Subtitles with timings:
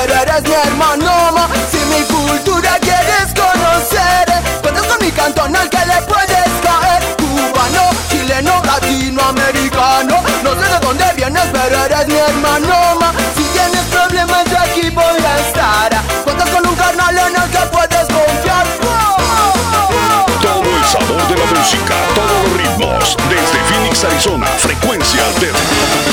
[0.00, 1.32] pero eres mi hermano.
[1.32, 1.48] ma.
[1.70, 4.24] Si mi cultura quieres conocer,
[4.62, 7.02] cuentas con mi cantón al que le puedes caer.
[7.16, 10.22] Cubano, chileno, latinoamericano.
[10.42, 12.76] No sé de dónde vienes, pero eres mi hermano.
[13.00, 13.12] ma.
[13.36, 15.90] Si tienes problemas, yo aquí voy a estar.
[16.24, 18.66] Cuentas con un carnal en el que puedes confiar.
[20.40, 23.16] Todo el sabor de la música, todos los ritmos.
[23.28, 26.09] Desde Phoenix, Arizona, frecuencia alterna.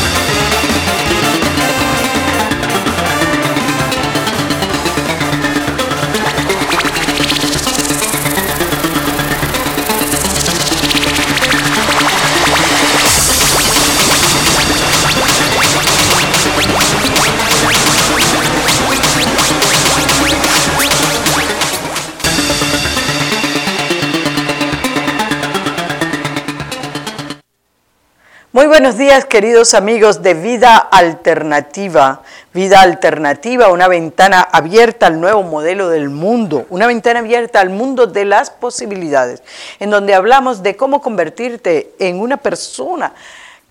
[28.88, 32.22] Buenos días, queridos amigos de Vida Alternativa.
[32.54, 38.08] Vida Alternativa, una ventana abierta al nuevo modelo del mundo, una ventana abierta al mundo
[38.08, 39.44] de las posibilidades,
[39.82, 43.12] en donde hablamos de cómo convertirte en una persona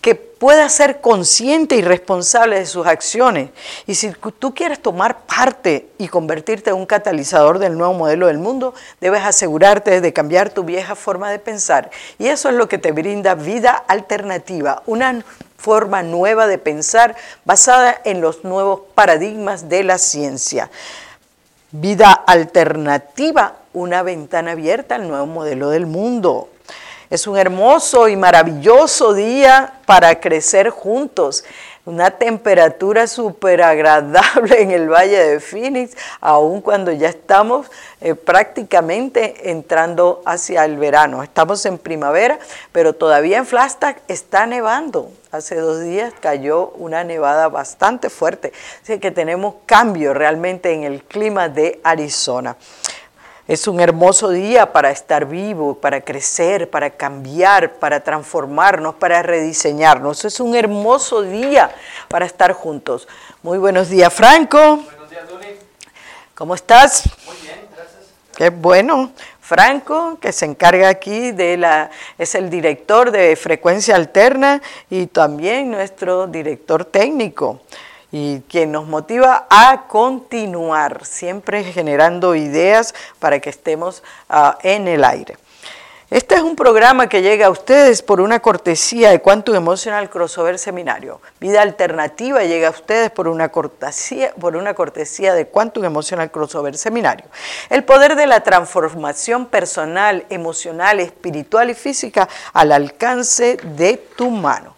[0.01, 3.51] que pueda ser consciente y responsable de sus acciones.
[3.87, 8.39] Y si tú quieres tomar parte y convertirte en un catalizador del nuevo modelo del
[8.39, 11.91] mundo, debes asegurarte de cambiar tu vieja forma de pensar.
[12.19, 15.25] Y eso es lo que te brinda vida alternativa, una
[15.57, 20.71] forma nueva de pensar basada en los nuevos paradigmas de la ciencia.
[21.73, 26.49] Vida alternativa, una ventana abierta al nuevo modelo del mundo.
[27.09, 31.45] Es un hermoso y maravilloso día para crecer juntos.
[31.85, 37.69] Una temperatura súper agradable en el Valle de Phoenix, aun cuando ya estamos
[38.01, 41.23] eh, prácticamente entrando hacia el verano.
[41.23, 42.41] Estamos en primavera,
[42.73, 45.13] pero todavía en Flagstaff está nevando.
[45.31, 48.53] Hace dos días cayó una nevada bastante fuerte,
[48.83, 52.57] así que tenemos cambio realmente en el clima de Arizona.
[53.49, 60.25] Es un hermoso día para estar vivo, para crecer, para cambiar, para transformarnos, para rediseñarnos.
[60.25, 61.73] Es un hermoso día
[62.09, 63.07] para estar juntos.
[63.45, 64.59] Muy buenos días, Franco.
[64.59, 65.47] Buenos días, Duni.
[66.35, 67.05] ¿Cómo estás?
[67.25, 68.07] Muy bien, gracias.
[68.37, 69.13] Qué bueno.
[69.41, 75.71] Franco, que se encarga aquí de la, es el director de Frecuencia Alterna y también
[75.71, 77.61] nuestro director técnico
[78.19, 85.05] y quien nos motiva a continuar, siempre generando ideas para que estemos ah, en el
[85.05, 85.37] aire.
[86.09, 90.59] Este es un programa que llega a ustedes por una cortesía de Quantum Emotional Crossover
[90.59, 91.21] Seminario.
[91.41, 96.79] Vida Alternativa llega a ustedes por una cortesía, por una cortesía de Quantum Emotional Crossover
[96.79, 97.27] Seminario.
[97.69, 104.75] El poder de la transformación personal, emocional, espiritual y física al alcance de tu mano.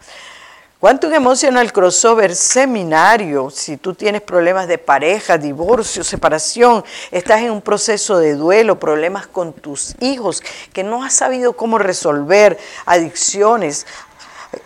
[0.80, 7.62] Quantum Emotional Crossover Seminario, si tú tienes problemas de pareja, divorcio, separación, estás en un
[7.62, 10.40] proceso de duelo, problemas con tus hijos
[10.72, 12.56] que no has sabido cómo resolver,
[12.86, 13.88] adicciones,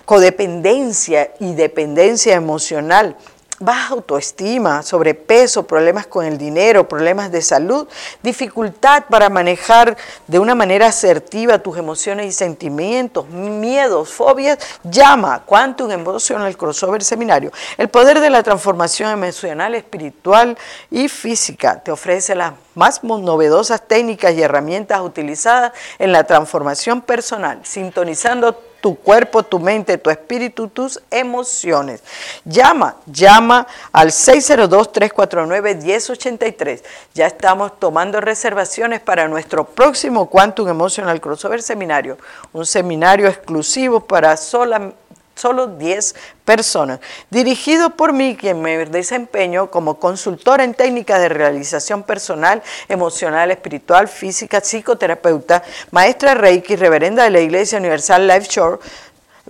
[0.04, 3.16] codependencia y dependencia emocional,
[3.64, 7.86] baja autoestima, sobrepeso, problemas con el dinero, problemas de salud,
[8.22, 9.96] dificultad para manejar
[10.26, 17.52] de una manera asertiva tus emociones y sentimientos, miedos, fobias, llama Quantum Emotional Crossover Seminario.
[17.78, 20.58] El poder de la transformación emocional, espiritual
[20.90, 27.60] y física te ofrece las más novedosas técnicas y herramientas utilizadas en la transformación personal,
[27.62, 32.02] sintonizando tu cuerpo, tu mente, tu espíritu, tus emociones.
[32.44, 36.82] Llama, llama al 602-349-1083.
[37.14, 42.18] Ya estamos tomando reservaciones para nuestro próximo Quantum Emotional Crossover Seminario,
[42.52, 44.92] un seminario exclusivo para sola,
[45.34, 47.00] solo 10 personas,
[47.30, 54.08] dirigido por mí, quien me desempeño como consultora en técnicas de realización personal, emocional, espiritual,
[54.08, 58.78] física, psicoterapeuta, maestra Reiki, reverenda de la Iglesia Universal Life Shore,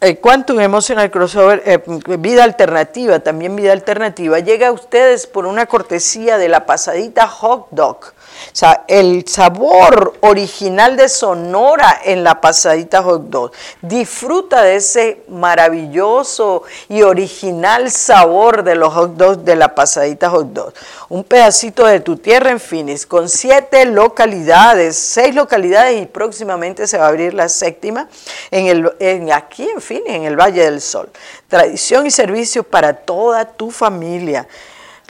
[0.00, 1.80] eh, Quantum Emotional Crossover, eh,
[2.18, 7.68] Vida Alternativa, también Vida Alternativa, llega a ustedes por una cortesía de la pasadita Hot
[7.70, 8.14] Dog.
[8.52, 13.52] O sea, el sabor original de Sonora en la pasadita hot dog.
[13.80, 20.48] Disfruta de ese maravilloso y original sabor de los hot dogs de la pasadita hot
[20.48, 20.72] dog.
[21.08, 26.98] Un pedacito de tu tierra en Phoenix con siete localidades, seis localidades y próximamente se
[26.98, 28.08] va a abrir la séptima
[28.50, 31.10] en el, aquí en Phoenix, en el Valle del Sol.
[31.48, 34.46] Tradición y servicio para toda tu familia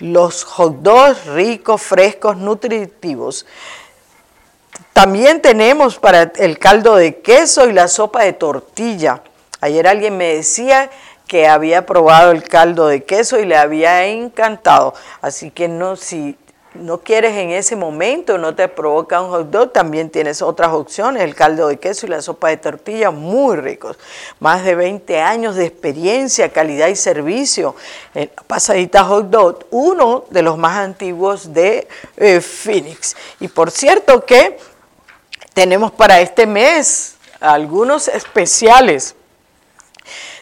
[0.03, 3.47] los hot dogs ricos, frescos, nutritivos.
[4.93, 9.23] También tenemos para el caldo de queso y la sopa de tortilla.
[9.61, 10.91] Ayer alguien me decía
[11.29, 14.93] que había probado el caldo de queso y le había encantado.
[15.21, 16.37] Así que no, si
[16.75, 21.23] no quieres en ese momento, no te provoca un hot dog, también tienes otras opciones,
[21.23, 23.99] el caldo de queso y la sopa de tortilla, muy ricos.
[24.41, 27.75] Más de 20 años de experiencia, calidad y servicio.
[28.47, 31.87] Pasadita Hot Dog, uno de los más antiguos de
[32.17, 33.17] eh, Phoenix.
[33.41, 34.59] Y por cierto que
[35.53, 39.15] tenemos para este mes algunos especiales.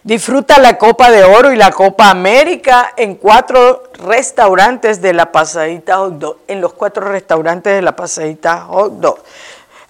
[0.02, 5.98] Disfruta la Copa de Oro y la Copa América en cuatro restaurantes de la Pasadita
[5.98, 6.38] Hot.
[6.48, 9.18] En los cuatro restaurantes de la Pasadita Hot Dog.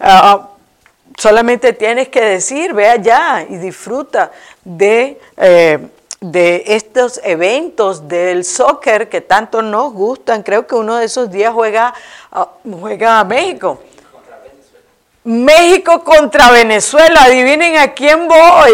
[0.01, 0.49] Ah,
[1.17, 4.33] solamente tienes que decir, ve allá y disfruta
[4.65, 5.79] de, eh,
[6.21, 10.43] de estos eventos del soccer que tanto nos gustan.
[10.43, 11.95] Creo que uno de esos días juega,
[12.33, 12.49] ah,
[12.81, 13.79] juega a México.
[15.23, 18.73] México contra Venezuela, adivinen a quién voy.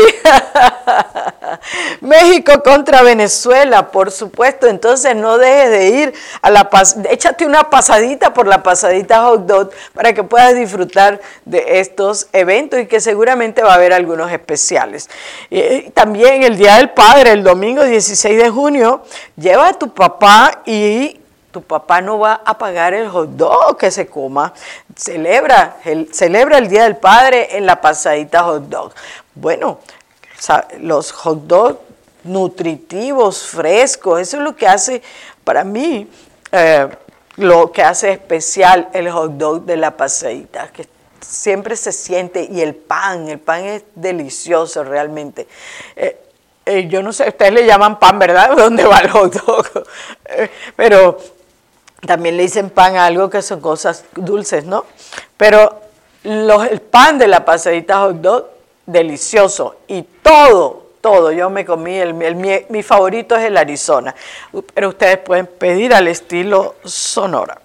[2.01, 4.69] México contra Venezuela, por supuesto.
[4.69, 6.71] Entonces no dejes de ir a la
[7.11, 12.79] échate una pasadita por la pasadita hot dog para que puedas disfrutar de estos eventos
[12.79, 15.11] y que seguramente va a haber algunos especiales.
[15.95, 19.03] también el Día del Padre, el domingo 16 de junio,
[19.37, 21.19] lleva a tu papá y
[21.57, 24.53] tu papá no va a pagar el hot dog que se coma.
[24.95, 28.93] Celebra el, celebra el Día del Padre en la pasadita hot dog.
[29.35, 29.79] Bueno,
[30.81, 31.79] los hot dogs
[32.25, 35.01] nutritivos, frescos, eso es lo que hace
[35.45, 36.11] para mí,
[36.53, 36.89] eh,
[37.37, 40.87] lo que hace especial el hot dog de la pasadita, que
[41.23, 45.49] siempre se siente, y el pan, el pan es delicioso realmente.
[45.95, 46.21] Eh,
[46.67, 48.51] eh, yo no sé, ustedes le llaman pan, ¿verdad?
[48.57, 49.87] ¿Dónde va el hot dog?
[50.77, 51.17] pero
[52.07, 54.85] también le dicen pan a algo que son cosas dulces, ¿no?
[55.37, 55.81] Pero
[56.25, 58.47] el pan de la pasadita hot dog,
[58.87, 59.77] delicioso.
[59.87, 61.33] Y todo, todo.
[61.33, 64.15] Yo me comí, el, mi, favorito es el Arizona.
[64.75, 67.61] Pero ustedes pueden pedir al estilo Sonora.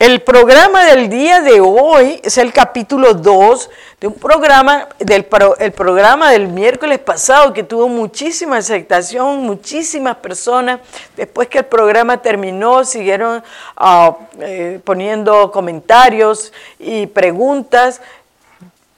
[0.00, 3.70] El programa del día de hoy es el capítulo 2
[4.00, 5.26] de un programa, del
[5.58, 10.80] el programa del miércoles pasado que tuvo muchísima aceptación, muchísimas personas.
[11.18, 13.42] Después que el programa terminó, siguieron
[13.76, 18.00] ah, eh, poniendo comentarios y preguntas.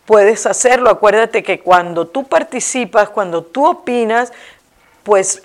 [0.05, 0.89] Puedes hacerlo.
[0.89, 4.33] Acuérdate que cuando tú participas, cuando tú opinas,
[5.03, 5.43] pues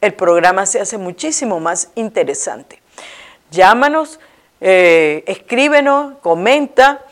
[0.00, 2.80] el programa se hace muchísimo más interesante.
[3.50, 4.20] Llámanos,
[4.60, 7.02] eh, escríbenos, comenta.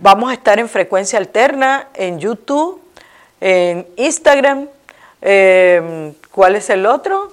[0.00, 2.82] Vamos a estar en frecuencia alterna en YouTube,
[3.40, 4.68] en Instagram.
[5.22, 7.32] Eh, ¿Cuál es el otro?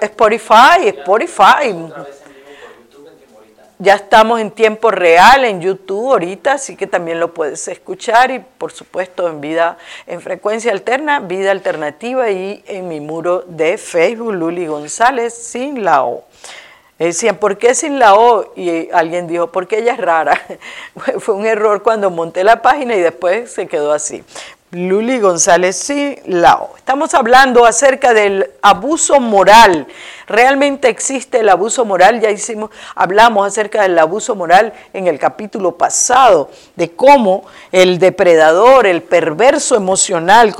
[0.00, 1.74] Spotify, Spotify.
[3.82, 8.38] Ya estamos en tiempo real en YouTube ahorita, así que también lo puedes escuchar y
[8.38, 14.34] por supuesto en vida, en frecuencia alterna, vida alternativa y en mi muro de Facebook,
[14.34, 16.22] Luli González, sin la O.
[16.96, 18.52] Decían, ¿por qué sin la O?
[18.54, 20.40] Y alguien dijo, porque ella es rara.
[21.18, 24.22] Fue un error cuando monté la página y después se quedó así.
[24.70, 26.76] Luli González sin la O.
[26.76, 29.88] Estamos hablando acerca del abuso moral
[30.26, 32.20] ¿Realmente existe el abuso moral?
[32.20, 38.86] Ya hicimos, hablamos acerca del abuso moral en el capítulo pasado, de cómo el depredador,
[38.86, 40.54] el perverso emocional,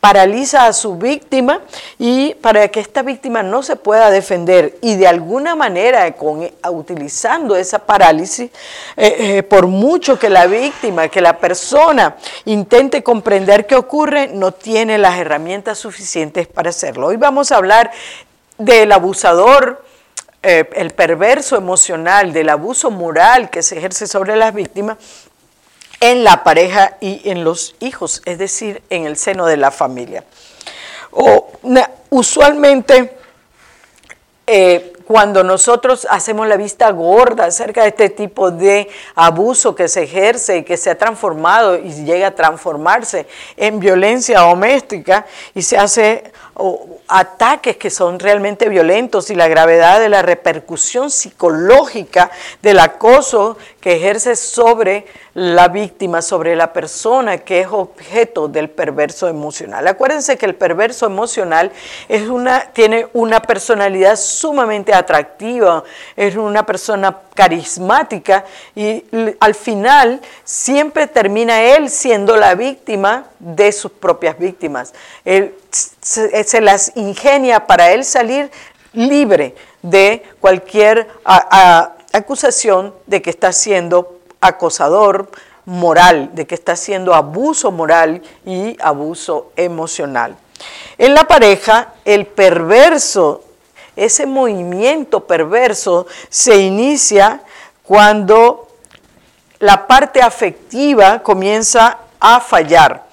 [0.00, 1.60] paraliza a su víctima
[1.98, 7.56] y para que esta víctima no se pueda defender y de alguna manera con, utilizando
[7.56, 8.50] esa parálisis,
[8.96, 14.52] eh, eh, por mucho que la víctima, que la persona intente comprender qué ocurre, no
[14.52, 17.08] tiene las herramientas suficientes para hacerlo.
[17.08, 17.90] Hoy vamos a hablar
[18.58, 19.84] del abusador
[20.44, 24.96] eh, el perverso emocional, del abuso moral que se ejerce sobre las víctimas
[26.00, 30.24] en la pareja y en los hijos, es decir, en el seno de la familia.
[31.12, 31.48] O,
[32.10, 33.16] usualmente,
[34.48, 40.02] eh, cuando nosotros hacemos la vista gorda acerca de este tipo de abuso que se
[40.02, 45.78] ejerce y que se ha transformado y llega a transformarse en violencia doméstica y se
[45.78, 46.32] hace
[47.08, 52.30] ataques que son realmente violentos y la gravedad de la repercusión psicológica
[52.60, 59.26] del acoso que ejerce sobre la víctima, sobre la persona que es objeto del perverso
[59.26, 59.88] emocional.
[59.88, 61.72] Acuérdense que el perverso emocional
[62.08, 65.82] es una, tiene una personalidad sumamente atractiva,
[66.16, 68.44] es una persona carismática
[68.76, 69.04] y
[69.40, 74.94] al final siempre termina él siendo la víctima de sus propias víctimas.
[75.24, 78.48] Él se, las ingenia para él salir
[78.92, 81.08] libre de cualquier
[82.12, 85.30] acusación de que está siendo acosador
[85.64, 90.36] moral, de que está haciendo abuso moral y abuso emocional.
[90.98, 93.44] En la pareja, el perverso,
[93.96, 97.42] ese movimiento perverso se inicia
[97.82, 98.68] cuando
[99.58, 103.04] la parte afectiva comienza a fallar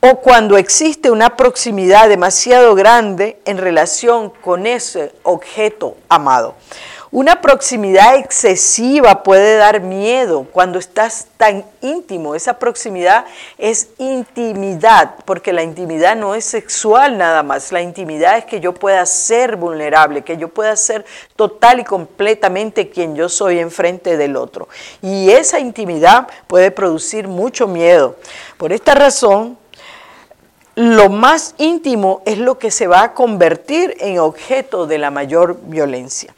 [0.00, 6.54] o cuando existe una proximidad demasiado grande en relación con ese objeto amado.
[7.16, 12.34] Una proximidad excesiva puede dar miedo cuando estás tan íntimo.
[12.34, 13.24] Esa proximidad
[13.56, 17.72] es intimidad, porque la intimidad no es sexual nada más.
[17.72, 21.06] La intimidad es que yo pueda ser vulnerable, que yo pueda ser
[21.36, 24.68] total y completamente quien yo soy enfrente del otro.
[25.00, 28.16] Y esa intimidad puede producir mucho miedo.
[28.58, 29.56] Por esta razón,
[30.74, 35.58] lo más íntimo es lo que se va a convertir en objeto de la mayor
[35.62, 36.34] violencia.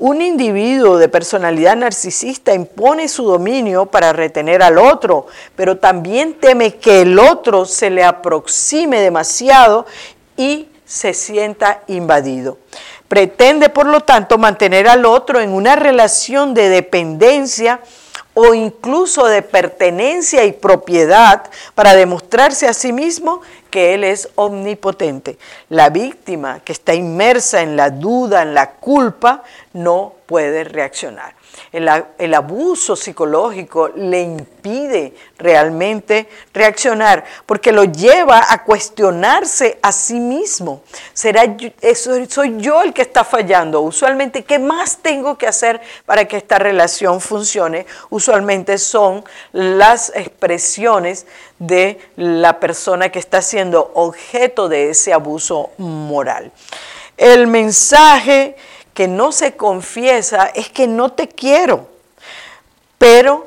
[0.00, 5.26] Un individuo de personalidad narcisista impone su dominio para retener al otro,
[5.56, 9.86] pero también teme que el otro se le aproxime demasiado
[10.36, 12.58] y se sienta invadido.
[13.08, 17.80] Pretende, por lo tanto, mantener al otro en una relación de dependencia
[18.40, 25.38] o incluso de pertenencia y propiedad para demostrarse a sí mismo que Él es omnipotente.
[25.68, 29.42] La víctima que está inmersa en la duda, en la culpa,
[29.72, 31.37] no puede reaccionar
[31.72, 40.82] el, abuso psicológico le impide realmente reaccionar, porque lo lleva a cuestionarse a sí mismo.
[41.12, 43.82] ¿Será eso, soy yo el que está fallando?
[43.82, 47.86] Usualmente, ¿qué más tengo que hacer para que esta relación funcione?
[48.10, 51.26] Usualmente son las expresiones
[51.58, 56.52] de la persona que está siendo objeto de ese abuso moral.
[57.16, 58.56] El mensaje
[58.98, 61.86] que no se confiesa es que no te quiero,
[62.98, 63.46] pero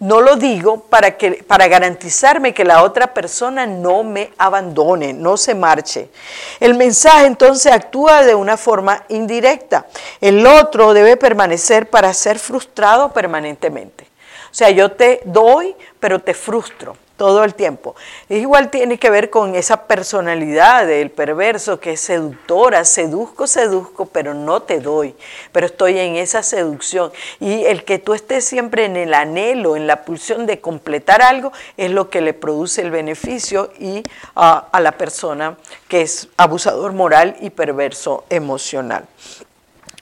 [0.00, 5.36] no lo digo para, que, para garantizarme que la otra persona no me abandone, no
[5.36, 6.10] se marche.
[6.58, 9.86] El mensaje entonces actúa de una forma indirecta.
[10.20, 14.08] El otro debe permanecer para ser frustrado permanentemente.
[14.50, 17.96] O sea, yo te doy, pero te frustro todo el tiempo.
[18.28, 24.34] Igual tiene que ver con esa personalidad del perverso que es seductora, seduzco, seduzco, pero
[24.34, 25.14] no te doy,
[25.52, 27.12] pero estoy en esa seducción.
[27.40, 31.52] Y el que tú estés siempre en el anhelo, en la pulsión de completar algo,
[31.76, 34.02] es lo que le produce el beneficio y
[34.34, 35.56] a la persona
[35.88, 39.06] que es abusador moral y perverso emocional.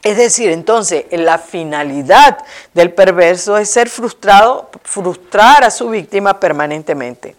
[0.05, 2.39] Es decir, entonces, la finalidad
[2.75, 7.35] del perverso es ser frustrado, frustrar a su víctima permanentemente.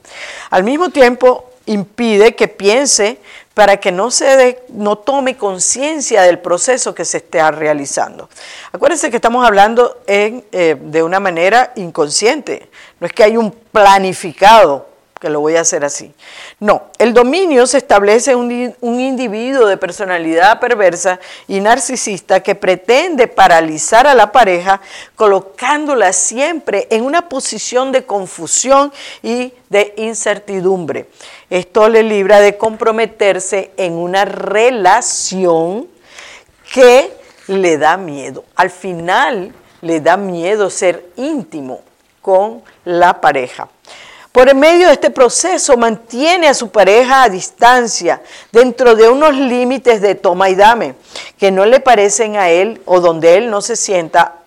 [0.50, 3.20] Al mismo tiempo, impide que piense
[3.54, 8.30] para que no, se no tome conciencia del proceso que se está realizando.
[8.72, 12.68] Acuérdense que estamos hablando eh, de una manera inconsciente,
[13.00, 14.95] no es que hay un planificado
[15.26, 16.14] que lo voy a hacer así.
[16.60, 23.28] No, el dominio se establece un, un individuo de personalidad perversa y narcisista que pretende
[23.28, 24.80] paralizar a la pareja
[25.16, 31.08] colocándola siempre en una posición de confusión y de incertidumbre.
[31.50, 35.88] Esto le libra de comprometerse en una relación
[36.72, 37.12] que
[37.48, 38.46] le da miedo.
[38.56, 41.82] Al final le da miedo ser íntimo
[42.22, 43.70] con la pareja.
[44.36, 50.02] Por medio de este proceso mantiene a su pareja a distancia, dentro de unos límites
[50.02, 50.96] de toma y dame,
[51.38, 54.42] que no le parecen a él o donde él no se sienta,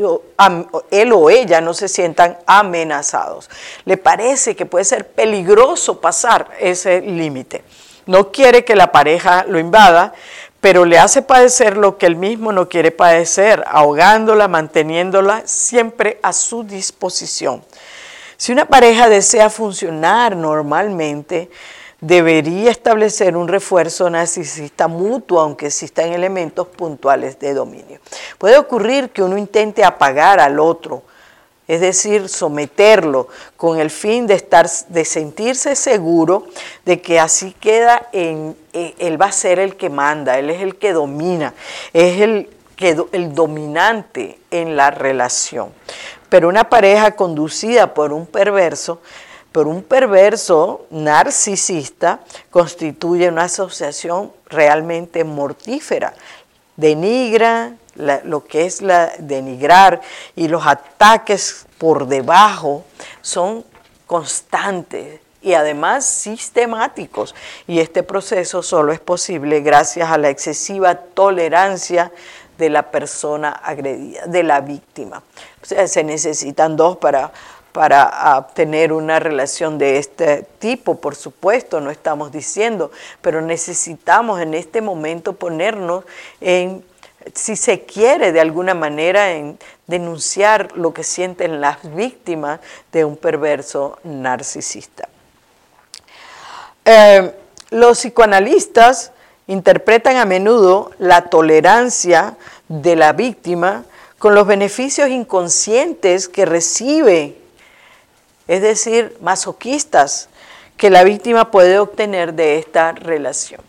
[0.90, 3.48] él o ella no se sientan amenazados.
[3.86, 7.64] Le parece que puede ser peligroso pasar ese límite.
[8.04, 10.12] No quiere que la pareja lo invada,
[10.60, 16.34] pero le hace padecer lo que él mismo no quiere padecer, ahogándola, manteniéndola siempre a
[16.34, 17.62] su disposición.
[18.38, 21.50] Si una pareja desea funcionar normalmente,
[22.00, 27.98] debería establecer un refuerzo narcisista mutuo, aunque existan elementos puntuales de dominio.
[28.38, 31.02] Puede ocurrir que uno intente apagar al otro,
[31.66, 33.26] es decir, someterlo
[33.56, 36.46] con el fin de estar, de sentirse seguro
[36.84, 40.62] de que así queda en, eh, él va a ser el que manda, él es
[40.62, 41.54] el que domina,
[41.92, 42.48] es el,
[43.12, 45.72] el dominante en la relación.
[46.28, 49.00] Pero una pareja conducida por un perverso
[49.52, 52.20] pero un perverso narcisista
[52.50, 56.14] constituye una asociación realmente mortífera.
[56.76, 57.72] Denigra
[58.24, 60.00] lo que es la denigrar
[60.36, 62.84] y los ataques por debajo
[63.20, 63.64] son
[64.06, 67.34] constantes y además sistemáticos.
[67.66, 72.12] Y este proceso solo es posible gracias a la excesiva tolerancia
[72.58, 75.22] de la persona agredida, de la víctima.
[75.68, 77.32] Se necesitan dos para
[77.72, 84.54] para tener una relación de este tipo, por supuesto, no estamos diciendo, pero necesitamos en
[84.54, 86.02] este momento ponernos
[86.40, 86.84] en,
[87.34, 92.58] si se quiere de alguna manera, en denunciar lo que sienten las víctimas
[92.90, 95.08] de un perverso narcisista.
[96.84, 97.32] Eh,
[97.70, 99.12] los psicoanalistas
[99.46, 103.84] interpretan a menudo la tolerancia de la víctima
[104.18, 107.36] con los beneficios inconscientes que recibe
[108.48, 110.30] es decir, masoquistas,
[110.76, 113.60] que la víctima puede obtener de esta relación.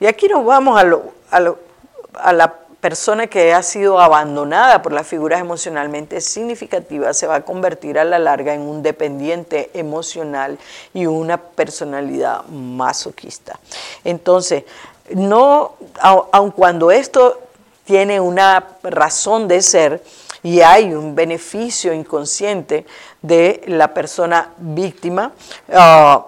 [0.00, 6.20] Y aquí nos vamos a, la persona que ha sido abandonada por las figuras emocionalmente
[6.20, 10.56] significativas se va a convertir a la larga en un dependiente emocional
[10.94, 13.58] y una personalidad masoquista.
[14.04, 14.62] Entonces,
[15.10, 17.40] no, aun cuando esto
[17.88, 20.02] tiene una razón de ser,
[20.42, 22.84] y hay un beneficio inconsciente
[23.22, 25.32] de la persona víctima.
[25.72, 26.26] Ah,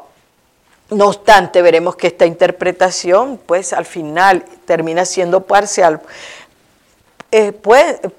[0.89, 6.01] no obstante, veremos que esta interpretación, pues al final termina siendo parcial.
[7.31, 7.53] Eh,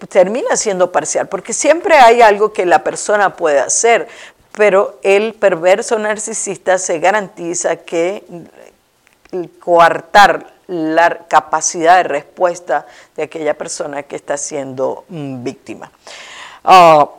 [0.07, 4.07] termina siendo parcial, porque siempre hay algo que la persona puede hacer,
[4.51, 8.23] pero el perverso narcisista se garantiza que
[9.59, 15.91] coartar la capacidad de respuesta de aquella persona que está siendo mm, víctima.
[16.63, 17.09] Ah,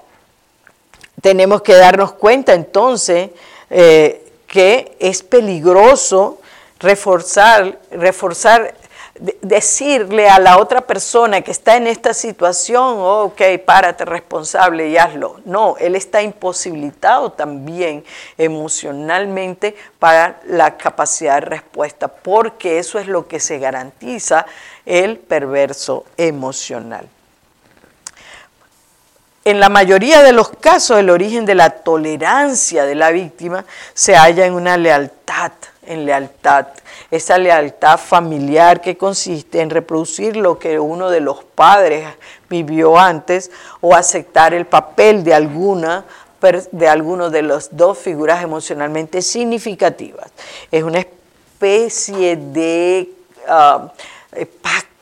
[1.20, 3.30] tenemos que darnos cuenta entonces
[3.68, 6.40] eh, que es peligroso
[6.78, 8.74] reforzar, reforzar
[9.14, 14.96] decirle a la otra persona que está en esta situación, oh, ok, párate responsable y
[14.96, 15.40] hazlo.
[15.44, 18.05] No, él está imposibilitado también
[18.38, 24.46] emocionalmente para la capacidad de respuesta, porque eso es lo que se garantiza
[24.87, 27.09] el perverso emocional.
[29.44, 34.14] En la mayoría de los casos, el origen de la tolerancia de la víctima se
[34.14, 35.51] halla en una lealtad,
[35.85, 36.66] en lealtad,
[37.11, 42.07] esa lealtad familiar que consiste en reproducir lo que uno de los padres
[42.48, 43.50] vivió antes
[43.81, 46.05] o aceptar el papel de alguna
[46.72, 50.26] de alguno de las dos figuras emocionalmente significativas.
[50.72, 53.09] Es una especie de
[53.46, 53.87] uh,
[54.61, 54.92] pacto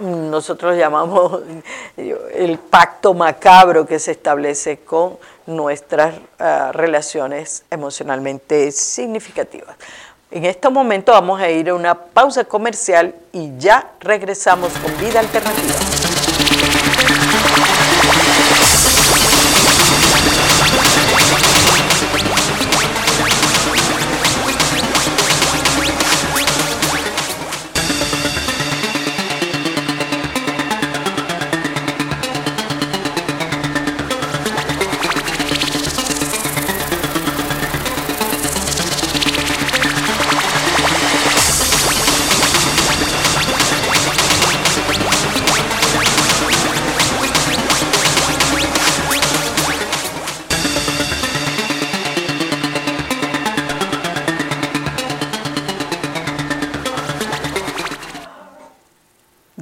[0.00, 1.40] nosotros llamamos
[1.96, 9.76] el pacto macabro que se establece con nuestras ah, relaciones emocionalmente significativas.
[10.34, 15.20] En este momento vamos a ir a una pausa comercial y ya regresamos con vida
[15.20, 16.11] alternativa.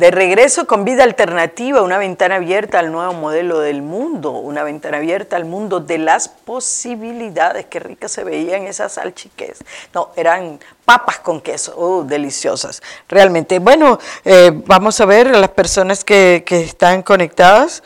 [0.00, 4.96] De regreso con vida alternativa, una ventana abierta al nuevo modelo del mundo, una ventana
[4.96, 7.66] abierta al mundo de las posibilidades.
[7.66, 9.62] Qué ricas se veían esas salchiques.
[9.92, 13.58] No, eran papas con queso, oh, deliciosas, realmente.
[13.58, 17.82] Bueno, eh, vamos a ver a las personas que, están conectadas.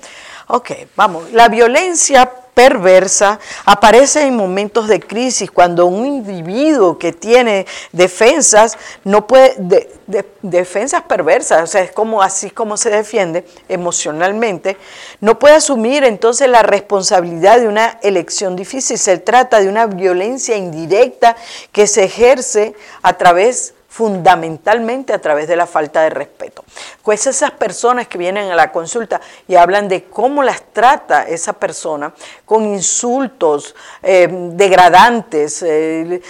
[0.48, 1.32] Ok, vamos.
[1.34, 9.28] La violencia perversa aparece en momentos de crisis, cuando un individuo que tiene defensas no
[9.28, 9.90] puede,
[10.42, 14.78] defensas perversas, o sea, es como así como se defiende emocionalmente,
[15.22, 18.98] no puede asumir entonces la responsabilidad de una elección difícil.
[18.98, 21.36] Se trata de una violencia indirecta
[21.72, 26.64] que se ejerce a través fundamentalmente a través de la falta de respeto.
[27.04, 31.52] Pues esas personas que vienen a la consulta y hablan de cómo las trata esa
[31.52, 32.14] persona
[32.46, 36.22] con insultos eh, degradantes, eh,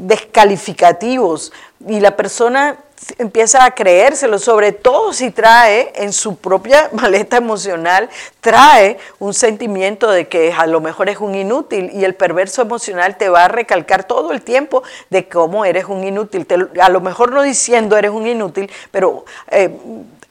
[0.00, 1.50] descalificativos,
[1.86, 2.83] y la persona
[3.18, 8.08] empieza a creérselo, sobre todo si trae en su propia maleta emocional,
[8.40, 13.16] trae un sentimiento de que a lo mejor es un inútil y el perverso emocional
[13.16, 16.46] te va a recalcar todo el tiempo de cómo eres un inútil,
[16.80, 19.24] a lo mejor no diciendo eres un inútil, pero...
[19.50, 19.70] Eh,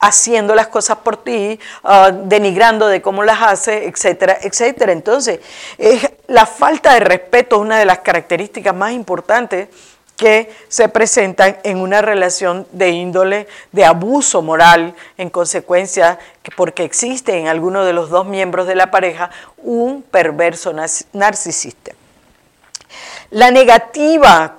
[0.00, 4.92] haciendo las cosas por ti, ah, denigrando de cómo las hace, etcétera, etcétera.
[4.92, 5.40] Entonces,
[6.26, 9.68] la falta de respeto es una de las características más importantes
[10.16, 16.18] que se presentan en una relación de índole de abuso moral en consecuencia
[16.56, 20.72] porque existe en alguno de los dos miembros de la pareja un perverso
[21.12, 21.92] narcisista.
[23.30, 24.56] La negativa,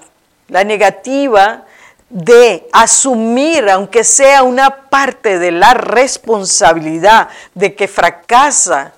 [0.49, 1.63] la negativa
[2.09, 8.93] de asumir, aunque sea una parte de la responsabilidad de que fracasa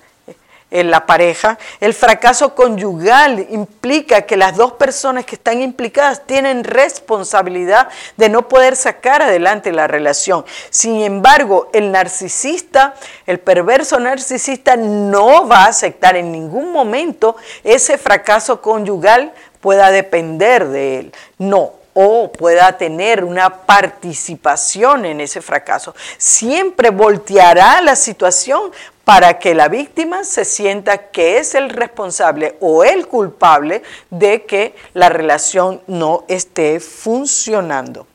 [0.70, 1.58] en la pareja.
[1.80, 8.48] El fracaso conyugal implica que las dos personas que están implicadas tienen responsabilidad de no
[8.48, 10.44] poder sacar adelante la relación.
[10.70, 12.94] Sin embargo, el narcisista,
[13.26, 20.68] el perverso narcisista, no va a aceptar en ningún momento ese fracaso conyugal pueda depender
[20.68, 21.12] de él.
[21.38, 25.96] No, o pueda tener una participación en ese fracaso.
[26.16, 28.70] Siempre volteará la situación
[29.08, 34.74] para que la víctima se sienta que es el responsable o el culpable de que
[34.92, 38.06] la relación no esté funcionando.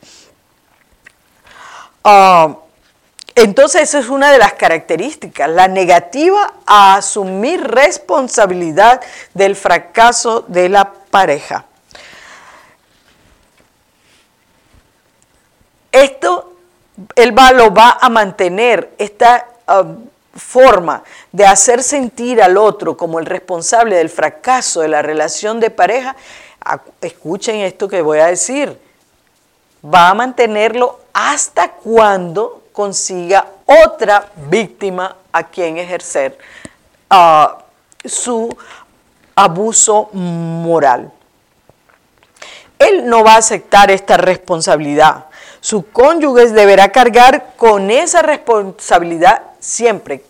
[2.04, 2.58] Ah,
[3.34, 9.02] entonces, esa es una de las características, la negativa a asumir responsabilidad
[9.34, 11.66] del fracaso de la pareja.
[15.92, 16.54] Esto,
[17.16, 19.86] él lo va a mantener, esta ah,
[20.36, 25.70] forma de hacer sentir al otro como el responsable del fracaso de la relación de
[25.70, 26.16] pareja,
[27.02, 28.78] escuchen esto que voy a decir,
[29.84, 36.38] va a mantenerlo hasta cuando consiga otra víctima a quien ejercer
[37.10, 37.60] ah,
[38.04, 38.56] su
[39.36, 41.12] abuso moral.
[42.80, 45.26] Él no va a aceptar esta responsabilidad.
[45.62, 50.24] Su cónyuge deberá cargar con esa responsabilidad siempre,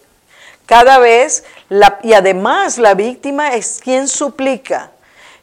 [0.65, 1.43] cada vez,
[2.03, 4.91] y además la víctima es quien suplica.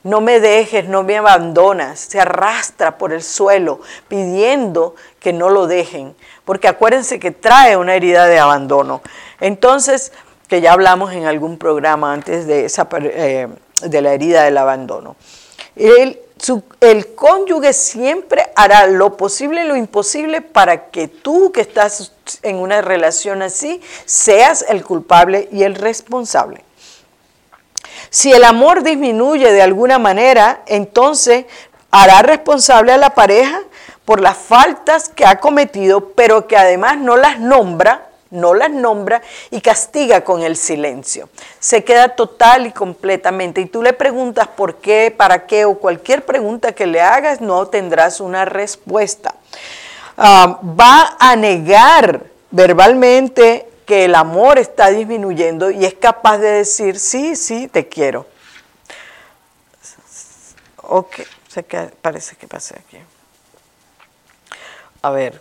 [0.03, 2.00] No me dejes, no me abandonas.
[2.00, 7.94] Se arrastra por el suelo pidiendo que no lo dejen, porque acuérdense que trae una
[7.94, 9.03] herida de abandono.
[9.40, 10.12] Entonces,
[10.48, 13.48] que ya hablamos en algún programa antes de, esa, eh,
[13.83, 15.16] de la herida del abandono.
[16.81, 22.57] El cónyuge siempre hará lo posible y lo imposible para que tú que estás en
[22.57, 26.64] una relación así seas el culpable y el responsable.
[28.09, 31.44] Si el amor disminuye de alguna manera, entonces
[31.90, 33.61] hará responsable a la pareja
[34.05, 39.23] por las faltas que ha cometido, pero que además no las nombra no las nombra
[39.51, 41.29] y castiga con el silencio.
[41.59, 43.61] Se queda total y completamente.
[43.61, 47.66] Y tú le preguntas por qué, para qué o cualquier pregunta que le hagas, no
[47.66, 49.35] tendrás una respuesta.
[50.16, 56.99] Ah, va a negar verbalmente que el amor está disminuyendo y es capaz de decir,
[56.99, 58.27] sí, sí, te quiero.
[60.83, 61.21] Ok,
[62.01, 62.99] parece que pasé aquí.
[65.03, 65.40] A ver,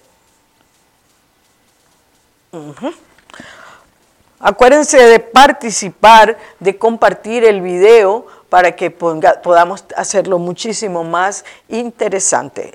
[4.40, 12.74] Acuérdense de participar, de compartir el video para que podamos hacerlo muchísimo más interesante.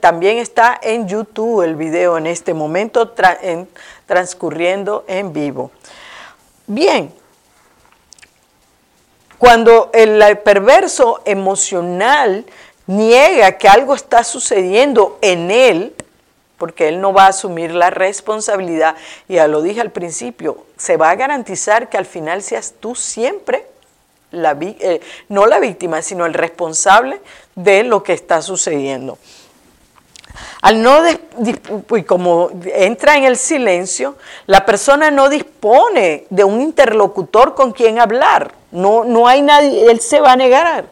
[0.00, 3.14] También está en YouTube el video en este momento
[4.06, 5.70] transcurriendo en vivo.
[6.66, 7.12] Bien,
[9.38, 12.46] cuando el perverso emocional
[12.86, 15.93] niega que algo está sucediendo en él,
[16.64, 18.96] porque él no va a asumir la responsabilidad.
[19.28, 22.94] Y ya lo dije al principio, se va a garantizar que al final seas tú
[22.94, 23.66] siempre,
[24.30, 27.20] la, eh, no la víctima, sino el responsable
[27.54, 29.18] de lo que está sucediendo.
[30.62, 31.02] Al no,
[31.94, 37.98] y como entra en el silencio, la persona no dispone de un interlocutor con quien
[37.98, 38.54] hablar.
[38.70, 40.86] No, no hay nadie, él se va a negar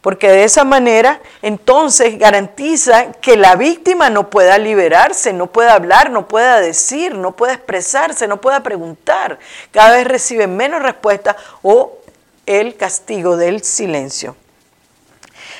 [0.00, 6.10] porque de esa manera entonces garantiza que la víctima no pueda liberarse, no pueda hablar,
[6.10, 9.38] no pueda decir, no pueda expresarse, no pueda preguntar.
[9.70, 11.98] Cada vez recibe menos respuesta o
[12.46, 14.36] el castigo del silencio.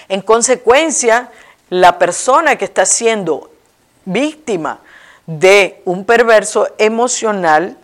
[0.09, 1.31] En consecuencia,
[1.69, 3.51] la persona que está siendo
[4.05, 4.81] víctima
[5.27, 7.77] de un perverso emocional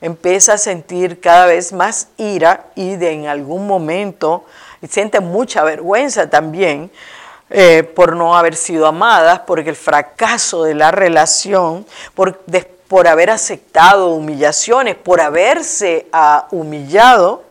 [0.00, 4.44] empieza a sentir cada vez más ira y de en algún momento
[4.82, 6.90] y sienten mucha vergüenza también
[7.48, 12.40] eh, por no haber sido amadas, por el fracaso de la relación, por,
[12.88, 17.44] por haber aceptado humillaciones, por haberse ah, humillado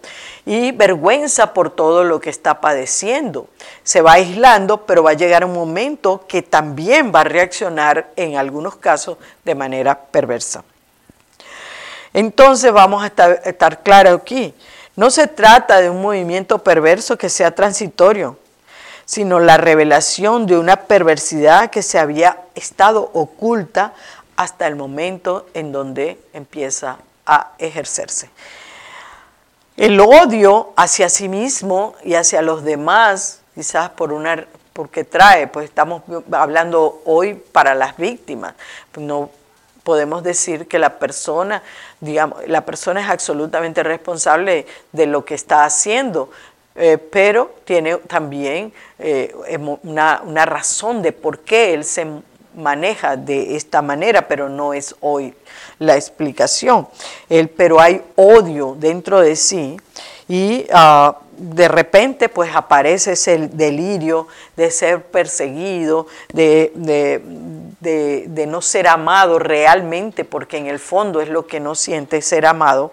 [0.46, 3.48] y vergüenza por todo lo que está padeciendo.
[3.84, 8.38] Se va aislando, pero va a llegar un momento que también va a reaccionar en
[8.38, 10.64] algunos casos de manera perversa.
[12.14, 14.54] Entonces vamos a estar, estar claros aquí.
[14.96, 18.38] No se trata de un movimiento perverso que sea transitorio,
[19.06, 23.94] sino la revelación de una perversidad que se había estado oculta
[24.38, 28.30] hasta el momento en donde empieza a ejercerse.
[29.78, 35.66] El odio hacia sí mismo y hacia los demás, quizás por una porque trae, pues
[35.66, 36.02] estamos
[36.34, 38.56] hablando hoy para las víctimas,
[38.98, 39.30] no
[39.86, 41.62] podemos decir que la persona,
[42.02, 46.32] digamos, la persona es absolutamente responsable de lo que está haciendo,
[46.76, 49.34] eh, pero tiene también eh,
[49.84, 52.08] una, una, razón de por qué él se
[52.56, 55.36] maneja de esta manera, pero no es hoy
[55.78, 56.88] la explicación.
[57.30, 59.78] El, pero hay odio dentro de sí
[60.28, 67.22] y uh, de repente pues aparece ese delirio de ser perseguido, de,
[68.48, 72.92] no ser amado realmente, porque en el fondo es lo que no siente ser amado.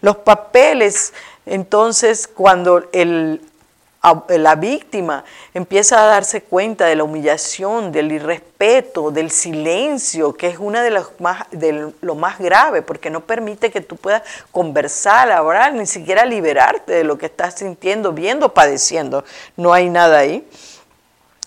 [0.00, 1.12] Los papeles,
[1.46, 3.40] entonces, cuando el
[4.28, 10.58] la víctima empieza a darse cuenta de la humillación, del irrespeto, del silencio, que es
[10.58, 15.32] una de las más de lo más grave, porque no permite que tú puedas conversar,
[15.32, 19.24] hablar, ni siquiera liberarte de lo que estás sintiendo, viendo, padeciendo.
[19.56, 20.46] No hay nada ahí.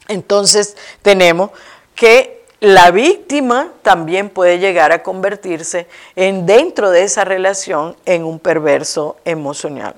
[0.07, 1.51] Entonces tenemos
[1.93, 8.39] que la víctima también puede llegar a convertirse en dentro de esa relación en un
[8.39, 9.95] perverso emocional.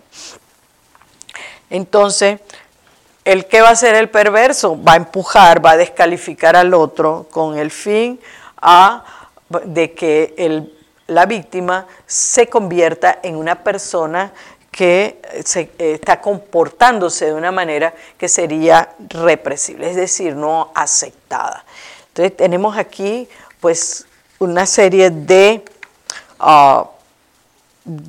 [1.70, 2.42] Entonces,
[3.24, 4.82] ¿el qué va a hacer el perverso?
[4.82, 8.20] Va a empujar, va a descalificar al otro con el fin
[9.64, 10.68] de que
[11.08, 14.34] la víctima se convierta en una persona
[14.72, 21.64] que se, está comportándose de una manera que sería represible, es decir, no aceptada.
[22.20, 23.30] Entonces tenemos aquí
[23.62, 24.06] pues
[24.40, 25.64] una serie de
[26.38, 26.90] ah,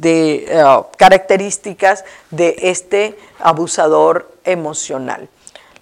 [0.02, 5.28] eh, características de este abusador emocional.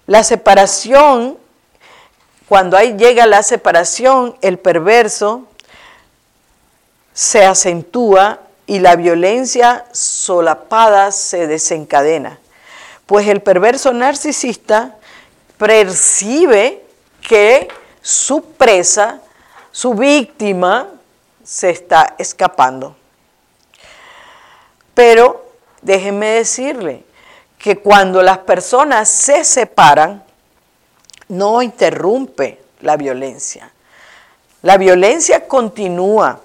[0.05, 1.39] La separación,
[2.47, 5.47] cuando ahí llega la separación, el perverso
[7.11, 12.37] se acentúa y la violencia solapada se desencadena.
[13.07, 14.97] Pues el perverso narcisista
[15.57, 16.83] percibe
[17.27, 17.67] que
[18.01, 19.21] su presa,
[19.71, 20.87] su víctima,
[21.43, 22.95] se está escapando.
[24.93, 25.45] Pero
[25.81, 27.03] déjenme decirle
[27.57, 30.23] que cuando las personas se separan,
[31.27, 33.71] no interrumpe la violencia.
[34.61, 36.39] La violencia continúa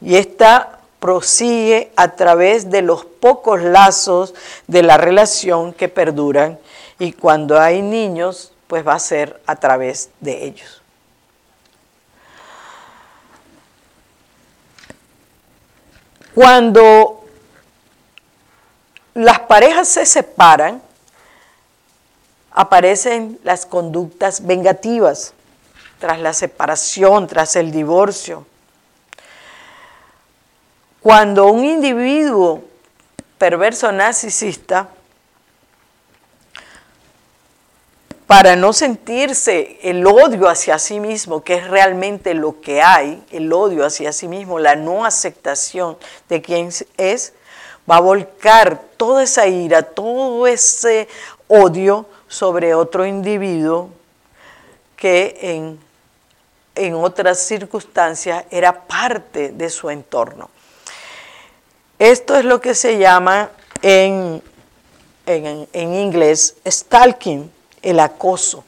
[0.00, 4.34] y esta prosigue a través de los pocos lazos
[4.66, 6.58] de la relación que perduran
[6.98, 10.82] y cuando hay niños, pues va a ser a través de ellos.
[16.34, 17.24] Cuando
[19.14, 20.82] las parejas se separan,
[22.50, 25.32] aparecen las conductas vengativas
[25.98, 28.46] tras la separación, tras el divorcio.
[31.00, 32.64] Cuando un individuo
[33.38, 34.88] perverso narcisista,
[38.26, 43.52] para no sentirse el odio hacia sí mismo, que es realmente lo que hay, el
[43.52, 45.96] odio hacia sí mismo, la no aceptación
[46.28, 47.32] de quien es,
[47.88, 51.08] va a volcar toda esa ira, todo ese
[51.46, 53.90] odio sobre otro individuo
[54.96, 55.78] que en,
[56.74, 60.50] en otras circunstancias era parte de su entorno.
[61.98, 63.50] Esto es lo que se llama
[63.82, 64.42] en,
[65.26, 67.52] en, en inglés stalking,
[67.86, 68.64] el acoso.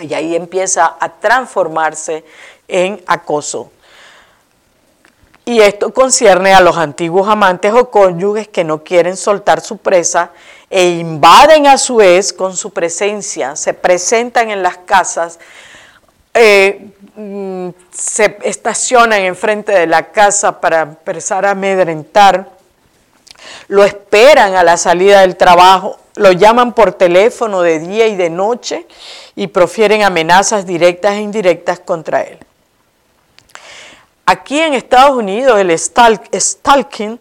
[0.00, 2.24] Y ahí empieza a transformarse
[2.66, 3.70] en acoso.
[5.44, 10.30] Y esto concierne a los antiguos amantes o cónyuges que no quieren soltar su presa
[10.70, 15.38] e invaden a su vez con su presencia, se presentan en las casas,
[16.34, 22.50] eh, mm, se estacionan enfrente de la casa para empezar a amedrentar,
[23.68, 28.28] lo esperan a la salida del trabajo, lo llaman por teléfono de día y de
[28.28, 28.86] noche
[29.36, 32.38] y profieren amenazas directas e indirectas contra él.
[34.26, 37.18] Aquí en Estados Unidos el stalking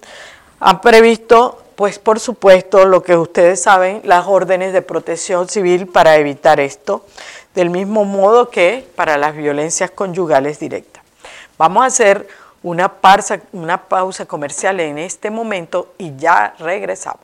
[0.59, 6.17] ha previsto, pues por supuesto, lo que ustedes saben, las órdenes de protección civil para
[6.17, 7.05] evitar esto,
[7.53, 11.03] del mismo modo que para las violencias conyugales directas.
[11.57, 12.27] Vamos a hacer
[12.63, 12.93] una,
[13.53, 17.21] una pausa comercial en este momento y ya regresamos.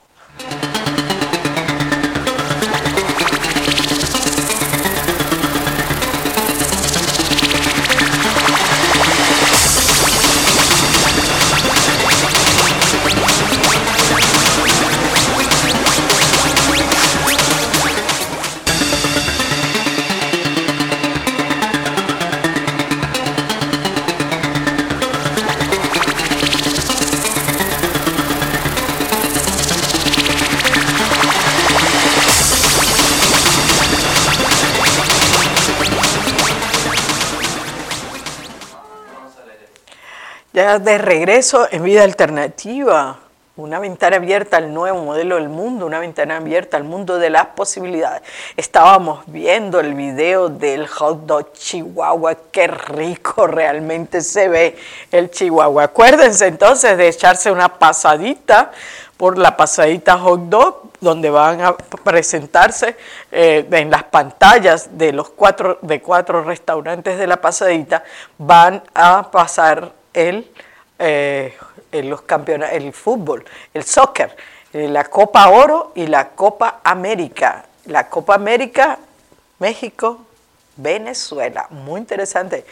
[40.53, 43.17] Ya de regreso en vida alternativa,
[43.55, 47.47] una ventana abierta al nuevo modelo del mundo, una ventana abierta al mundo de las
[47.47, 48.21] posibilidades.
[48.55, 54.77] Estábamos viendo el video del hot dog chihuahua, qué rico realmente se ve
[55.11, 55.85] el chihuahua.
[55.85, 58.69] Acuérdense entonces de echarse una pasadita
[59.17, 62.95] por la pasadita hot dog, donde van a presentarse
[63.31, 68.03] eh, en las pantallas de los cuatro, de cuatro restaurantes de la pasadita,
[68.37, 70.51] van a pasar el,
[70.99, 71.55] eh,
[71.91, 74.35] los campeonatos, el fútbol, el soccer,
[74.73, 77.65] eh, la Copa Oro y la Copa América.
[77.85, 78.97] La Copa América,
[79.59, 80.25] México,
[80.77, 81.67] Venezuela.
[81.69, 82.65] Muy interesante.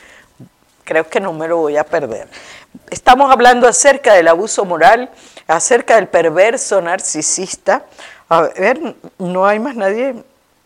[0.83, 2.27] Creo que no me lo voy a perder.
[2.89, 5.11] Estamos hablando acerca del abuso moral,
[5.47, 7.85] acerca del perverso narcisista.
[8.29, 10.15] A ver, no hay más nadie.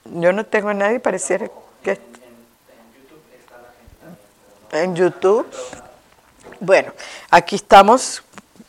[0.05, 1.49] Yo no tengo a nadie, pareciera
[1.83, 1.99] que...
[4.71, 5.45] En YouTube.
[6.59, 6.93] Bueno,
[7.29, 8.23] aquí estamos.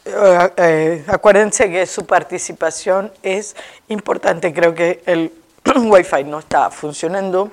[0.05, 3.55] Eh, eh, acuérdense que su participación es
[3.89, 4.53] importante.
[4.53, 5.33] Creo que el
[5.77, 7.51] Wi-Fi no está funcionando.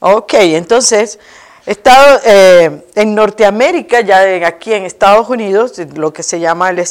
[0.00, 1.18] Ok, entonces,
[1.66, 6.86] estado, eh, en Norteamérica, ya aquí en Estados Unidos, lo que se llama el,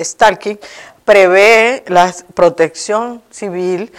[0.00, 0.58] stalking,
[1.04, 3.92] prevé la protección civil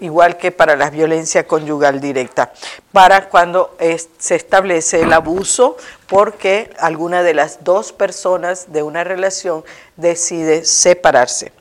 [0.00, 2.52] igual que para la violencia conyugal directa,
[2.92, 3.76] para cuando
[4.18, 5.76] se establece el abuso
[6.06, 9.64] porque alguna de las dos personas de una relación
[9.96, 11.52] decide separarse.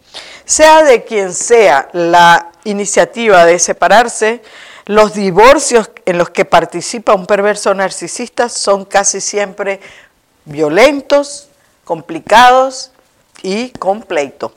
[0.45, 4.41] Sea de quien sea la iniciativa de separarse,
[4.86, 9.82] los divorcios en los que participa un perverso narcisista son casi siempre
[10.45, 11.49] violentos,
[11.84, 12.91] complicados
[13.43, 14.53] y completos.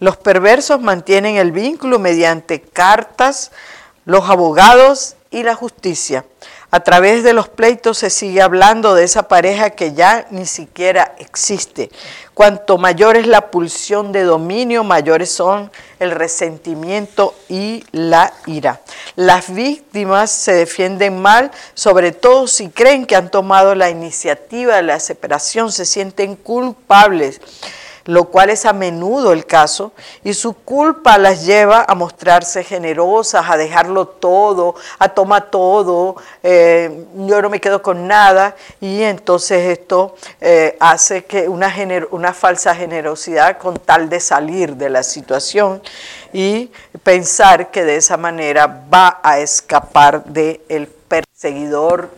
[0.00, 3.50] Los perversos mantienen el vínculo mediante cartas,
[4.04, 6.24] los abogados y la justicia.
[6.70, 11.14] A través de los pleitos se sigue hablando de esa pareja que ya ni siquiera
[11.18, 11.90] existe.
[12.34, 18.82] Cuanto mayor es la pulsión de dominio, mayores son el resentimiento y la ira.
[19.16, 24.82] Las víctimas se defienden mal, sobre todo si creen que han tomado la iniciativa de
[24.82, 27.40] la separación, se sienten culpables
[28.08, 29.92] lo cual es a menudo el caso,
[30.24, 37.04] y su culpa las lleva a mostrarse generosas, a dejarlo todo, a tomar todo, eh,
[37.14, 41.70] yo no me quedo con nada, y entonces esto eh, hace que una,
[42.10, 45.82] una falsa generosidad con tal de salir de la situación
[46.32, 46.70] y
[47.02, 52.08] pensar que de esa manera va a escapar del perseguidor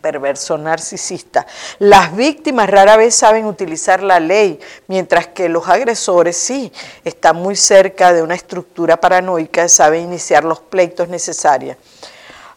[0.00, 1.46] perverso narcisista.
[1.78, 6.72] Las víctimas rara vez saben utilizar la ley, mientras que los agresores sí,
[7.04, 11.76] están muy cerca de una estructura paranoica, saben iniciar los pleitos necesarios.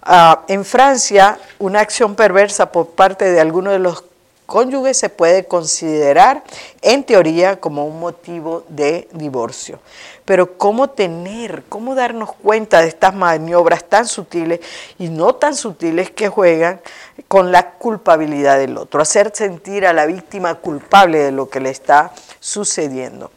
[0.02, 4.04] Ah, en Francia, una acción perversa por parte de alguno de los
[4.46, 6.44] cónyuges se puede considerar,
[6.82, 9.80] en teoría, como un motivo de divorcio.
[10.26, 14.62] Pero ¿cómo tener, cómo darnos cuenta de estas maniobras tan sutiles
[14.98, 16.80] y no tan sutiles que juegan
[17.28, 19.02] con la culpabilidad del otro?
[19.02, 23.32] Hacer sentir a la víctima culpable de lo que le está sucediendo.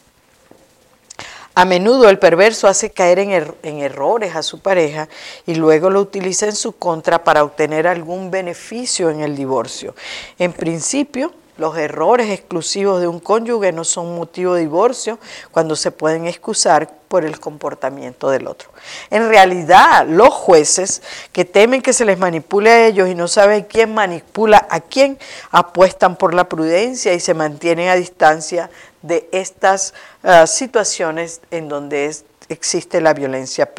[1.59, 5.09] A menudo el perverso hace caer en, en, errores a su pareja
[5.47, 9.95] y luego lo utiliza en su contra para obtener algún beneficio en el divorcio.
[10.39, 15.19] En principio, los errores exclusivos de un cónyuge no son motivo de divorcio
[15.51, 18.71] cuando se pueden excusar por el comportamiento del otro.
[19.11, 21.03] En realidad, los jueces
[21.33, 25.19] que temen que se les manipule a ellos y no saben quién manipula a quién,
[25.51, 28.71] apuestan por la prudencia y se mantienen a distancia
[29.03, 32.15] de estas ah, situaciones en donde
[32.49, 33.75] existe la violencia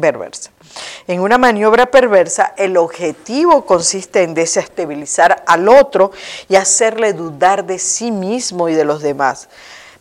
[0.00, 0.50] perversa.
[1.06, 6.12] En una maniobra perversa, el objetivo consiste en desestabilizar al otro
[6.48, 9.48] y hacerle dudar de sí mismo y de los demás.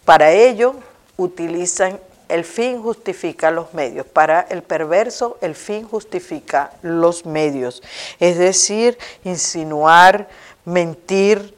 [0.04, 0.76] Para ello,
[1.18, 4.06] utilizan el fin justifica los medios.
[4.06, 7.84] Para el perverso, el fin justifica los medios.
[8.20, 10.28] Es decir, insinuar,
[10.66, 11.56] mentir,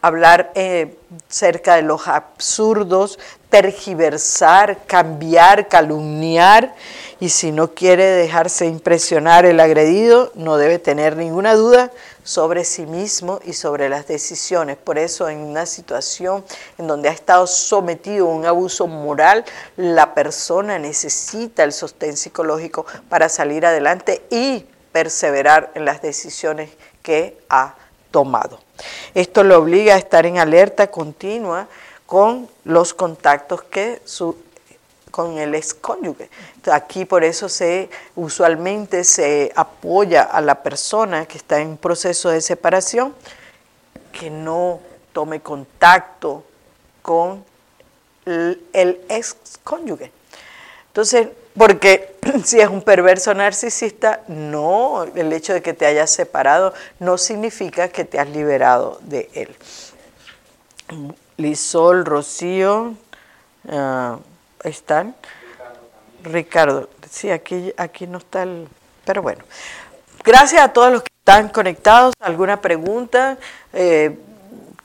[0.00, 0.96] hablar eh,
[1.28, 3.18] cerca de los absurdos,
[3.50, 6.74] tergiversar, cambiar, calumniar
[7.20, 11.90] y si no quiere dejarse impresionar el agredido, no debe tener ninguna duda
[12.22, 14.76] sobre sí mismo y sobre las decisiones.
[14.76, 16.44] Por eso en una situación
[16.78, 19.44] en donde ha estado sometido a un abuso moral,
[19.76, 26.70] la persona necesita el sostén psicológico para salir adelante y perseverar en las decisiones
[27.02, 27.74] que ha
[28.10, 28.60] tomado.
[29.14, 31.66] Esto lo obliga a estar en alerta continua
[32.06, 34.34] con los contactos que su,
[35.10, 36.30] con el excónyuge.
[36.70, 42.40] Aquí por eso se usualmente se apoya a la persona que está en proceso de
[42.40, 43.14] separación
[44.12, 44.80] que no
[45.12, 46.44] tome contacto
[47.02, 47.44] con
[48.26, 50.12] el, el excónyuge.
[50.88, 56.72] Entonces, porque si es un perverso narcisista, no, el hecho de que te hayas separado
[56.98, 59.56] no significa que te has liberado de él.
[61.36, 62.94] Lisol, Rocío,
[63.64, 64.18] uh,
[64.64, 65.14] ¿están?
[66.22, 68.68] Ricardo, sí, aquí, aquí no está el...
[69.04, 69.44] Pero bueno,
[70.24, 72.14] gracias a todos los que están conectados.
[72.20, 73.38] ¿Alguna pregunta?
[73.72, 74.18] Eh,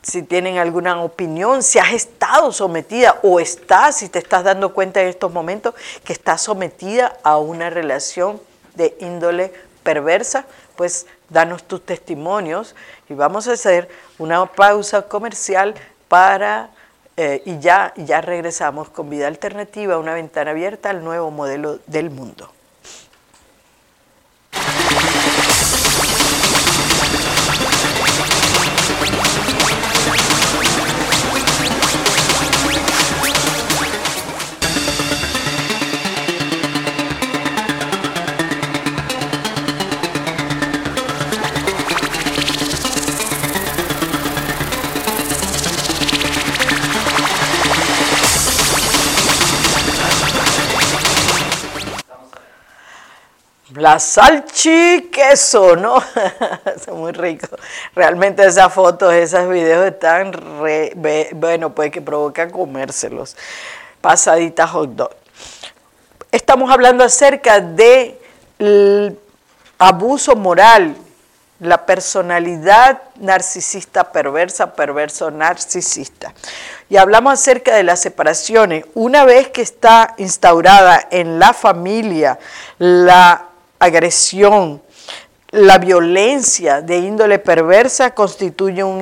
[0.03, 5.01] si tienen alguna opinión, si has estado sometida o estás, si te estás dando cuenta
[5.01, 8.41] en estos momentos que estás sometida a una relación
[8.76, 10.45] de índole perversa,
[10.76, 12.76] pues danos tus testimonios
[13.09, 15.74] y vamos a hacer una pausa comercial
[16.07, 16.69] para
[17.16, 22.09] eh, y ya, ya regresamos con vida alternativa, una ventana abierta al nuevo modelo del
[22.09, 22.49] mundo.
[53.84, 56.01] La salchi queso, ¿no?
[56.73, 57.47] es muy rico.
[57.93, 60.31] Realmente esas fotos, esos videos están,
[61.36, 63.36] bueno, pues que provocan comérselos.
[63.99, 65.09] Pasadita hot dog.
[66.31, 69.19] Estamos hablando acerca del
[69.77, 70.95] abuso moral
[71.59, 76.34] la personalidad narcisista perversa, perverso narcisista.
[76.89, 78.86] Y hablamos acerca de las separaciones.
[78.93, 82.39] Una vez que está instaurada en la familia
[82.77, 83.49] la
[83.84, 84.81] agresión,
[85.53, 88.99] la violencia de índole perversa constituye un,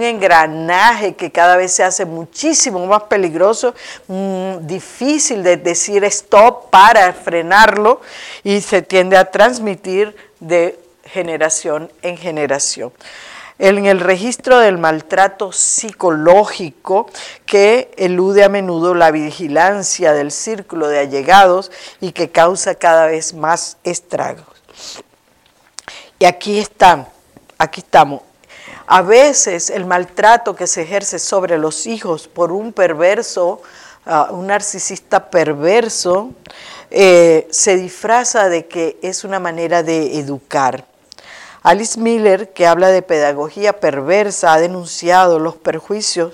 [0.00, 3.74] engranaje que cada vez se hace muchísimo más peligroso,
[4.06, 8.00] mm, difícil de decir stop para frenarlo
[8.44, 12.92] y se tiende a transmitir de generación en generación.
[13.62, 17.06] En el registro del maltrato psicológico
[17.46, 23.34] que elude a menudo la vigilancia del círculo de allegados y que causa cada vez
[23.34, 24.48] más estragos.
[26.18, 27.06] Y aquí están,
[27.56, 28.22] aquí estamos.
[28.88, 33.62] A veces el maltrato que se ejerce sobre los hijos por un perverso,
[34.06, 36.32] ah, un narcisista perverso,
[36.90, 40.84] eh, se disfraza de que es una manera de educar.
[41.62, 46.32] Alice Miller, que habla de pedagogía perversa, ha denunciado los perjuicios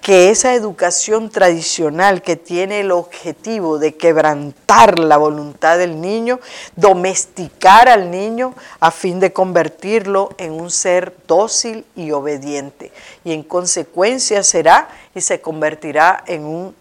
[0.00, 6.38] que esa educación tradicional que tiene el objetivo de quebrantar la voluntad del niño,
[6.76, 12.92] domesticar al niño a fin de convertirlo en un ser dócil y obediente.
[13.24, 16.76] Y en consecuencia será y se convertirá en un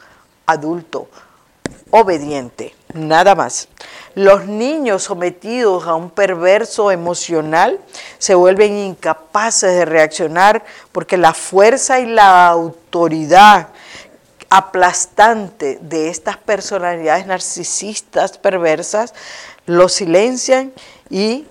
[0.45, 1.09] adulto
[1.89, 3.67] obediente, nada más.
[4.17, 7.79] Los niños sometidos a un perverso emocional
[8.17, 13.67] se vuelven incapaces de reaccionar porque la fuerza y la autoridad
[14.49, 19.13] aplastante de estas personalidades narcisistas perversas
[19.67, 20.73] los silencian
[21.11, 21.45] y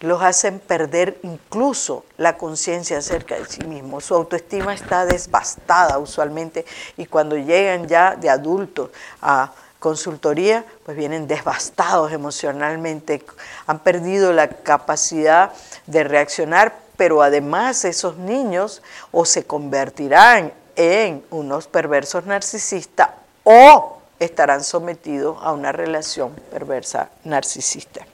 [0.00, 4.04] los hacen perder incluso la conciencia acerca de sí mismos.
[4.04, 6.66] Su autoestima está devastada usualmente
[6.98, 8.90] y cuando llegan ya de adultos
[9.22, 9.50] a
[9.86, 13.24] consultoría, pues vienen devastados emocionalmente,
[13.68, 15.52] han perdido la capacidad
[15.86, 18.82] de reaccionar, pero además esos niños
[19.12, 23.10] o se convertirán en unos perversos narcisistas
[23.44, 28.04] o estarán sometidos a una relación perversa narcisista.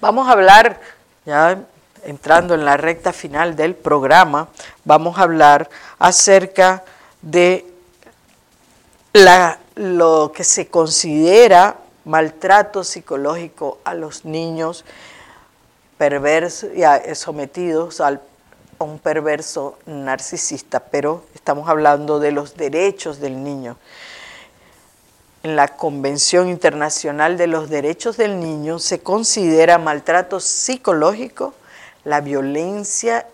[0.00, 0.80] Vamos a hablar,
[1.26, 1.64] ya
[2.04, 4.50] entrando en la recta final del programa,
[4.84, 5.68] vamos a hablar
[5.98, 6.84] acerca
[7.22, 7.66] de
[9.12, 14.84] la lo que se considera maltrato psicológico a los niños
[15.96, 16.82] perversos y
[17.14, 18.20] sometidos a
[18.78, 23.78] un perverso narcisista, pero estamos hablando de los derechos del niño.
[25.42, 31.54] En la Convención Internacional de los Derechos del Niño se considera maltrato psicológico
[32.04, 33.26] la violencia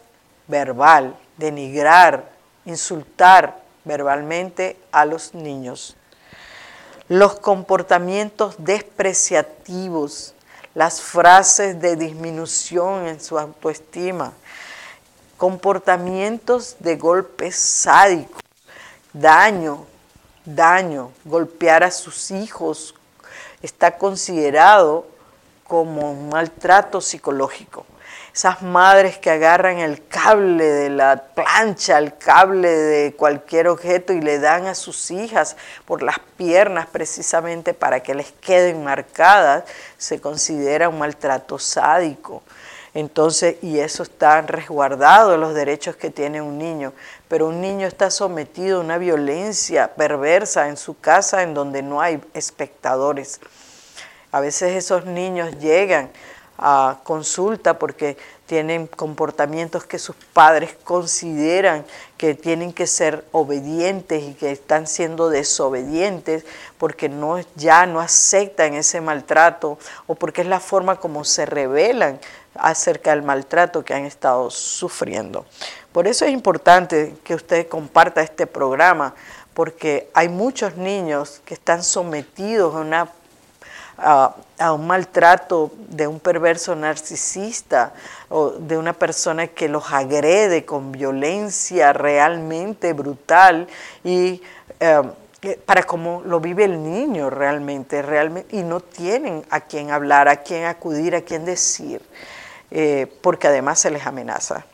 [0.47, 2.31] verbal, denigrar,
[2.67, 5.97] insultar verbalmente a los niños
[7.09, 10.35] los comportamientos despreciativos,
[10.75, 14.33] las frases de disminución en su autoestima,
[15.37, 18.43] comportamientos de golpes sádicos,
[19.13, 19.87] daño,
[20.45, 22.95] daño, golpear a sus hijos,
[23.63, 25.07] está considerado
[25.65, 27.87] como un maltrato psicológico
[28.37, 34.21] esas madres que agarran el cable de la plancha, el cable de cualquier objeto y
[34.21, 35.57] le dan a sus hijas
[35.87, 39.65] por las piernas precisamente para que les queden marcadas,
[39.97, 42.43] se considera un maltrato sádico.
[42.93, 46.93] Entonces, y eso está resguardado los derechos que tiene un niño,
[47.29, 52.03] pero un niño está sometido a una violencia perversa en su casa en donde no
[52.03, 53.41] hay espectadores.
[54.31, 56.11] A veces esos niños llegan
[56.59, 61.85] a consulta porque tienen comportamientos que sus padres consideran
[62.17, 66.45] que tienen que ser obedientes y que están siendo desobedientes
[66.79, 72.21] porque no, ya no aceptan ese maltrato o porque es la forma como se revelan
[72.55, 75.45] acerca del maltrato que han estado sufriendo.
[75.93, 79.15] Por eso es importante que usted comparta este programa
[79.55, 83.09] porque hay muchos niños que están sometidos a una
[83.99, 84.35] a,
[84.73, 87.93] un maltrato de un perverso narcisista
[88.29, 93.67] o de una persona que los agrede con violencia realmente brutal
[94.03, 94.43] y
[94.81, 95.03] eh,
[95.65, 100.37] para cómo lo vive el niño realmente, realmente y no tienen a quién hablar, a
[100.37, 102.03] quién acudir, a quién decir,
[102.71, 104.65] eh, porque además se les amenaza.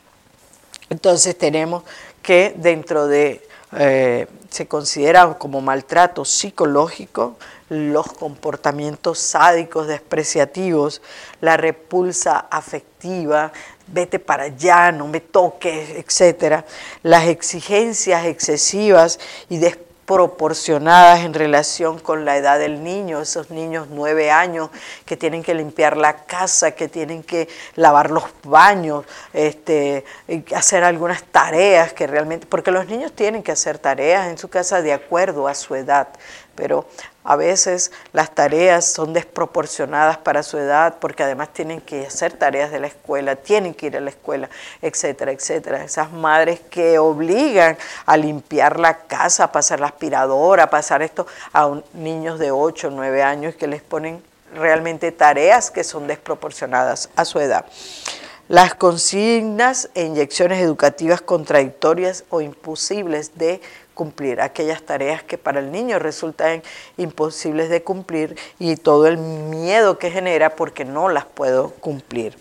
[0.89, 1.83] Entonces tenemos
[2.23, 3.47] que dentro de,
[3.79, 7.37] eh, se considera como maltrato psicológico,
[7.71, 11.01] los comportamientos sádicos, despreciativos,
[11.41, 13.51] la repulsa afectiva,
[13.87, 16.65] vete para allá, no me toques, etc.
[17.03, 19.19] Las exigencias excesivas
[19.49, 19.59] y
[20.03, 24.69] desproporcionadas en relación con la edad del niño, esos niños nueve años
[25.07, 30.05] que tienen que limpiar la casa, que tienen que lavar los baños, este,
[30.55, 34.83] hacer algunas tareas que realmente, porque los niños tienen que hacer tareas en su casa
[34.83, 36.09] de acuerdo a su edad,
[36.55, 36.85] pero
[37.25, 42.71] a veces las tareas son desproporcionadas para su edad porque además tienen que hacer tareas
[42.71, 44.51] de la escuela, tienen que ir a la escuela,
[44.81, 45.85] etcétera, etcétera.
[45.85, 51.27] Esas madres que obligan a limpiar la casa, a pasar la aspiradora, a pasar esto
[51.53, 54.23] a niños de 8 o 9 años que les ponen
[54.55, 57.65] realmente tareas que son desproporcionadas a su edad.
[58.49, 63.63] Las consignas e inyecciones educativas contradictorias o imposibles de
[63.95, 66.63] cumplir aquellas tareas que para el niño resultan
[66.97, 72.37] imposibles de cumplir y todo el miedo que genera porque no las puedo cumplir.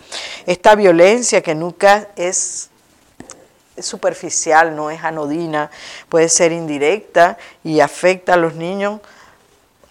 [0.45, 2.69] Esta violencia que nunca es
[3.77, 5.71] superficial, no es anodina,
[6.09, 9.01] puede ser indirecta y afecta a los niños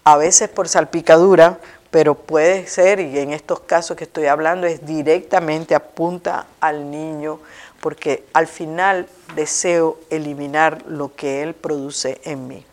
[0.03, 1.59] a veces por salpicadura,
[1.91, 7.39] pero puede ser, y en estos casos que estoy hablando, es directamente apunta al niño
[7.81, 12.65] porque al final deseo eliminar lo que Él produce en mí.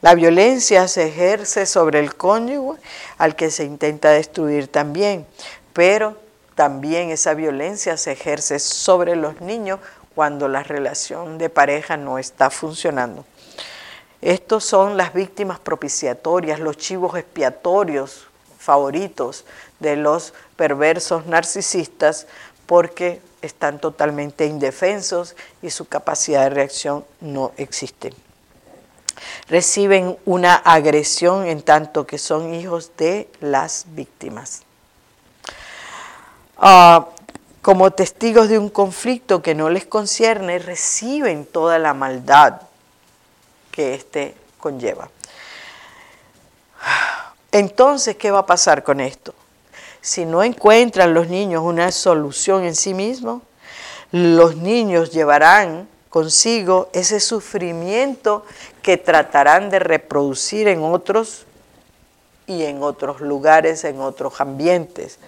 [0.00, 2.80] La violencia se ejerce sobre el cónyuge
[3.18, 5.26] al que se intenta destruir también,
[5.72, 6.16] pero
[6.54, 9.80] también esa violencia se ejerce sobre los niños
[10.14, 13.24] cuando la relación de pareja no está funcionando.
[14.22, 18.26] Estos son las víctimas propiciatorias, los chivos expiatorios
[18.58, 19.44] favoritos
[19.80, 22.26] de los perversos narcisistas,
[22.64, 28.12] porque están totalmente indefensos y su capacidad de reacción no existe.
[29.48, 34.62] Reciben una agresión en tanto que son hijos de las víctimas.
[36.56, 37.08] Ah,
[37.62, 42.60] como testigos de un conflicto que no les concierne, reciben toda la maldad
[43.70, 45.08] que éste conlleva.
[47.52, 49.34] Entonces, ¿qué va a pasar con esto?
[50.04, 53.40] Si no encuentran los niños una solución en sí mismos,
[54.12, 58.44] los niños llevarán consigo ese sufrimiento
[58.82, 61.46] que tratarán de reproducir en otros
[62.46, 65.18] y en otros lugares, en otros ambientes.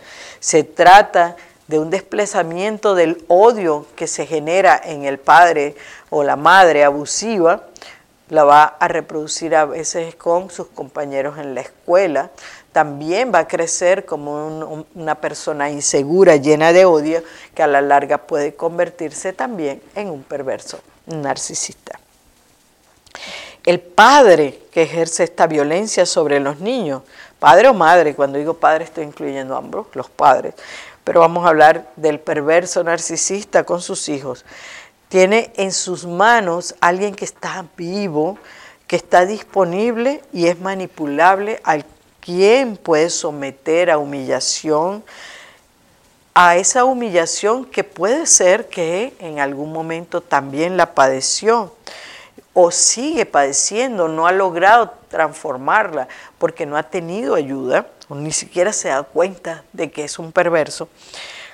[0.40, 1.36] Se trata
[1.68, 5.74] de un desplazamiento del odio que se genera en el padre
[6.10, 7.62] o la madre abusiva,
[8.28, 12.30] la va a reproducir a veces con sus compañeros en la escuela,
[12.76, 17.22] también va a crecer como una persona insegura, llena de odio,
[17.54, 21.98] que a la larga puede convertirse también en un perverso narcisista.
[23.64, 27.00] El padre que ejerce esta violencia sobre los niños,
[27.38, 30.52] padre o madre, cuando digo padre estoy incluyendo ambos, los padres,
[31.02, 34.44] pero vamos a hablar del perverso narcisista con sus hijos,
[35.08, 38.36] tiene en sus manos alguien que está vivo,
[38.86, 41.86] que está disponible y es manipulable al
[42.26, 45.04] ¿Quién puede someter a humillación?
[46.34, 51.72] A esa humillación que puede ser que en algún momento también la padeció
[52.52, 58.72] o sigue padeciendo, no ha logrado transformarla porque no ha tenido ayuda o ni siquiera
[58.72, 60.88] se da cuenta de que es un perverso.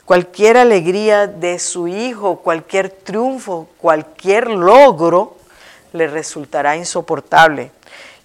[0.07, 5.37] Cualquier alegría de su hijo, cualquier triunfo, cualquier logro
[5.93, 7.73] le resultará insoportable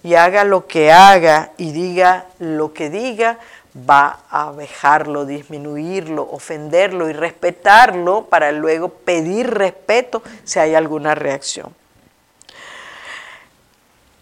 [0.08, 3.38] y haga lo que haga y diga lo que diga,
[3.76, 11.74] va a dejarlo, disminuirlo, ofenderlo y respetarlo para luego pedir respeto si hay alguna reacción.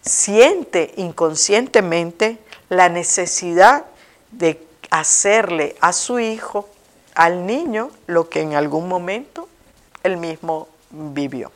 [0.03, 3.85] Siente inconscientemente la necesidad
[4.33, 4.61] de
[4.91, 6.69] hacerle a su hijo,
[7.15, 9.49] al niño, lo que en algún momento
[10.03, 11.53] él mismo vivió.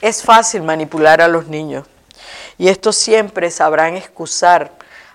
[0.00, 1.84] Es fácil manipular a los niños
[2.60, 4.72] y estos siempre sabrán excusar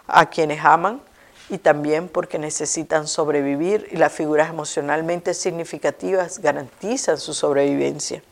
[0.08, 1.00] a quienes aman
[1.48, 8.24] y también porque necesitan sobrevivir y las figuras emocionalmente significativas garantizan su sobrevivencia.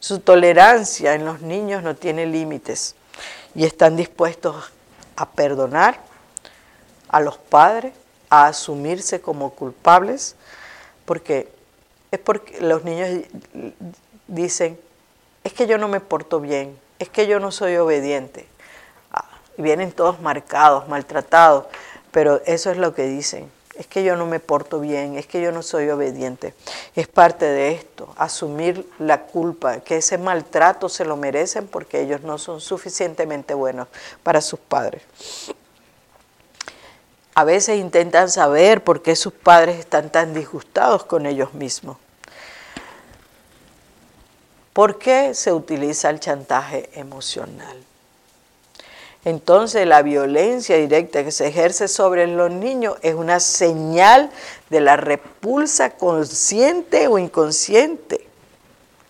[0.00, 2.94] Su tolerancia en los niños no tiene límites
[3.54, 4.72] y están dispuestos
[5.16, 6.00] a perdonar
[7.08, 7.92] a los padres,
[8.30, 10.34] a asumirse como culpables,
[11.04, 11.52] porque
[12.10, 13.26] es porque los niños
[14.28, 14.80] dicen,
[15.44, 18.46] es que yo no me porto bien, es que yo no soy obediente.
[19.12, 19.24] Ah,
[19.56, 21.66] vienen todos marcados, maltratados,
[22.10, 23.50] pero eso es lo que dicen.
[23.74, 26.54] Es que yo no me porto bien, es que yo no soy obediente.
[26.94, 32.22] Es parte de esto, asumir la culpa, que ese maltrato se lo merecen porque ellos
[32.22, 33.88] no son suficientemente buenos
[34.22, 35.02] para sus padres.
[37.34, 41.96] A veces intentan saber por qué sus padres están tan disgustados con ellos mismos.
[44.74, 47.80] ¿Por qué se utiliza el chantaje emocional?
[49.24, 54.30] Entonces la violencia directa que se ejerce sobre los niños es una señal
[54.70, 58.26] de la repulsa consciente o inconsciente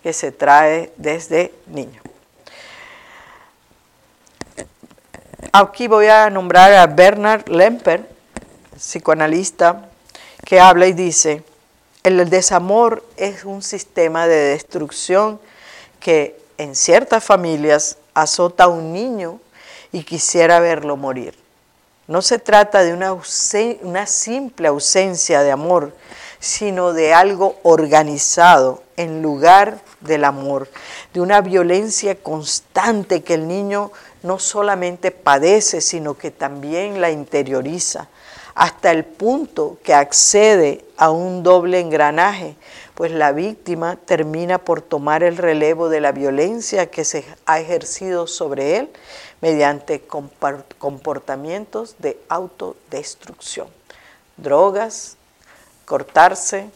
[0.03, 1.99] que se trae desde niño.
[5.51, 8.07] Aquí voy a nombrar a Bernard Lemper,
[8.77, 9.89] psicoanalista,
[10.45, 11.43] que habla y dice,
[12.03, 15.39] el desamor es un sistema de destrucción
[16.05, 19.39] que en ciertas familias azota a un niño
[19.91, 21.35] y quisiera verlo morir.
[22.07, 23.17] No se trata de una,
[23.81, 25.95] una, simple ausencia de amor,
[26.39, 30.69] sino de algo organizado en lugar del amor,
[31.11, 33.91] de una violencia constante que el niño
[34.21, 38.09] no solamente padece, sino que también la interioriza,
[38.53, 42.55] hasta el punto que accede a un doble engranaje,
[42.95, 48.25] pues la víctima termina por tomar el relevo de la violencia que se ha ejercido
[48.25, 48.89] sobre él
[49.41, 50.01] mediante
[50.79, 53.67] comportamientos de autodestrucción,
[54.37, 55.17] drogas,
[55.83, 56.69] cortarse,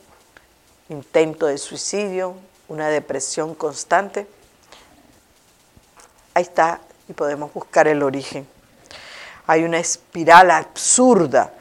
[0.90, 2.36] intento de suicidio,
[2.68, 4.28] una depresión constante.
[6.34, 8.46] Ahí está y podemos buscar el origen.
[9.48, 11.54] Hay una espiral absurda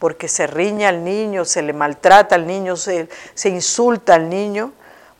[0.00, 3.06] porque se riña al niño, se le maltrata al niño, se,
[3.44, 4.72] insulta al niño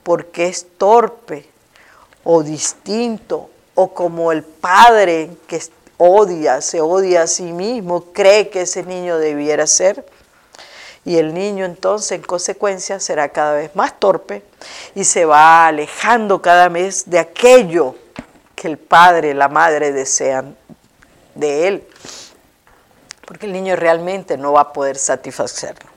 [0.03, 1.47] porque es torpe
[2.25, 5.61] o distinto o como el padre que
[5.99, 10.05] odia, se odia a sí mismo, cree que ese niño debiera ser.
[11.05, 14.43] Y el niño entonces en consecuencia será cada vez más torpe
[14.95, 17.97] y se va alejando cada vez de aquello
[18.55, 20.57] que el padre, la madre desean
[21.35, 21.87] de él.
[23.31, 25.89] Porque el niño realmente no va a poder satisfacerlo.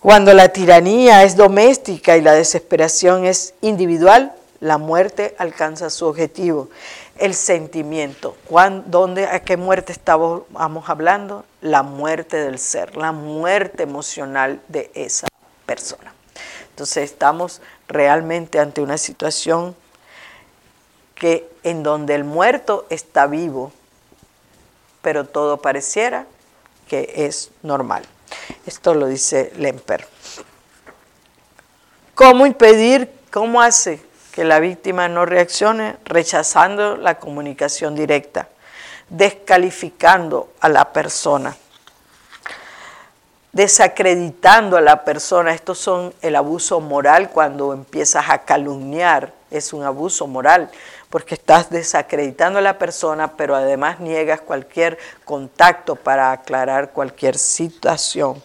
[0.00, 6.70] Cuando la tiranía es doméstica y la desesperación es individual, la muerte alcanza su objetivo.
[7.18, 8.34] El sentimiento.
[8.86, 10.44] ¿Dónde, ¿A qué muerte estamos
[10.88, 11.44] hablando?
[11.60, 15.28] La muerte del ser, la muerte emocional de esa
[15.66, 16.14] persona.
[16.70, 19.76] Entonces estamos realmente ante una situación
[21.14, 23.70] que en donde el muerto está vivo,
[25.04, 26.26] pero todo pareciera
[26.88, 28.02] que es normal.
[28.66, 30.08] Esto lo dice Lemper.
[32.14, 34.02] ¿Cómo impedir, cómo hace
[34.32, 38.48] que la víctima no reaccione rechazando la comunicación directa,
[39.10, 41.54] descalificando a la persona,
[43.52, 45.54] desacreditando a la persona.
[45.54, 50.70] Estos son el abuso moral cuando empiezas a calumniar, es un abuso moral,
[51.14, 58.42] porque estás desacreditando a la persona, pero además niegas cualquier contacto para aclarar cualquier situación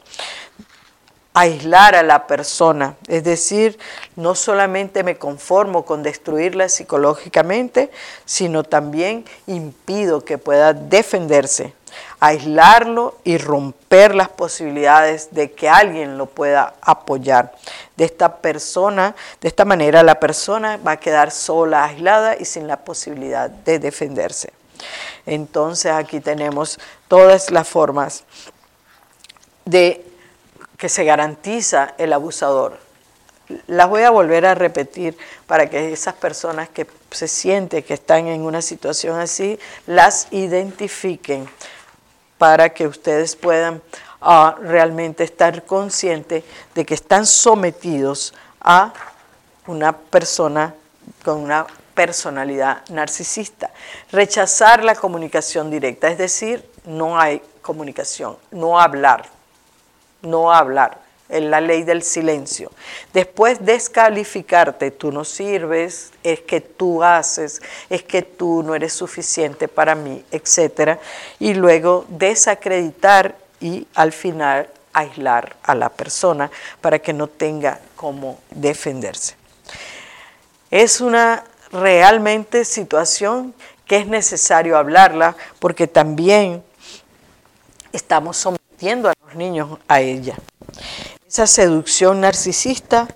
[1.33, 3.77] aislar a la persona, es decir,
[4.15, 7.91] no solamente me conformo con destruirla psicológicamente,
[8.25, 11.73] sino también impido que pueda defenderse,
[12.19, 17.53] aislarlo y romper las posibilidades de que alguien lo pueda apoyar.
[17.95, 22.67] De esta persona, de esta manera la persona va a quedar sola, aislada y sin
[22.67, 24.51] la posibilidad de defenderse.
[25.25, 28.23] Entonces aquí tenemos todas las formas
[29.65, 30.08] de
[30.79, 32.79] que se garantiza el abusador.
[33.67, 38.27] Las voy a volver a repetir para que esas personas que se sienten que están
[38.27, 41.49] en una situación así, las identifiquen
[42.37, 43.81] para que ustedes puedan
[44.21, 48.93] ah, realmente estar conscientes de que están sometidos a
[49.67, 50.73] una persona
[51.25, 53.71] con una personalidad narcisista.
[54.13, 59.38] Rechazar la comunicación directa, es decir, no hay comunicación, no hablar
[60.21, 60.99] no hablar,
[61.29, 62.71] en la ley del silencio.
[63.13, 69.67] Después descalificarte, tú no sirves, es que tú haces, es que tú no eres suficiente
[69.67, 70.99] para mí, etc.
[71.39, 76.49] Y luego desacreditar y al final aislar a la persona
[76.81, 79.35] para que no tenga cómo defenderse.
[80.71, 83.53] Es una realmente situación
[83.85, 86.63] que es necesario hablarla porque también
[87.91, 88.37] estamos
[88.81, 90.37] a los niños a ella.
[91.27, 93.09] Esa seducción narcisista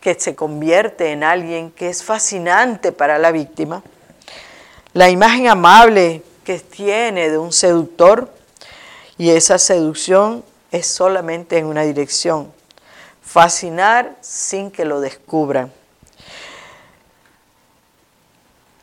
[0.00, 3.82] que se convierte en alguien que es fascinante para la víctima,
[4.92, 8.32] la imagen amable que tiene de un seductor
[9.18, 12.52] y esa seducción es solamente en una dirección,
[13.20, 15.72] fascinar sin que lo descubran.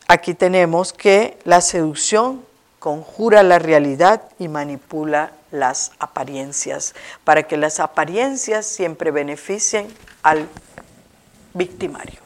[0.09, 2.45] Aquí tenemos que la seducción
[2.86, 9.88] conjura la realidad y manipula las apariencias, para que las apariencias siempre beneficien
[10.22, 10.48] al
[11.56, 12.20] victimario.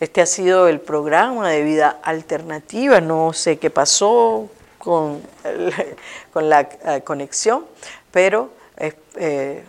[0.00, 3.00] Este ha sido el programa de vida alternativa.
[3.00, 5.22] No sé qué pasó con,
[6.32, 7.64] con la eh, conexión,
[8.10, 9.62] pero eh,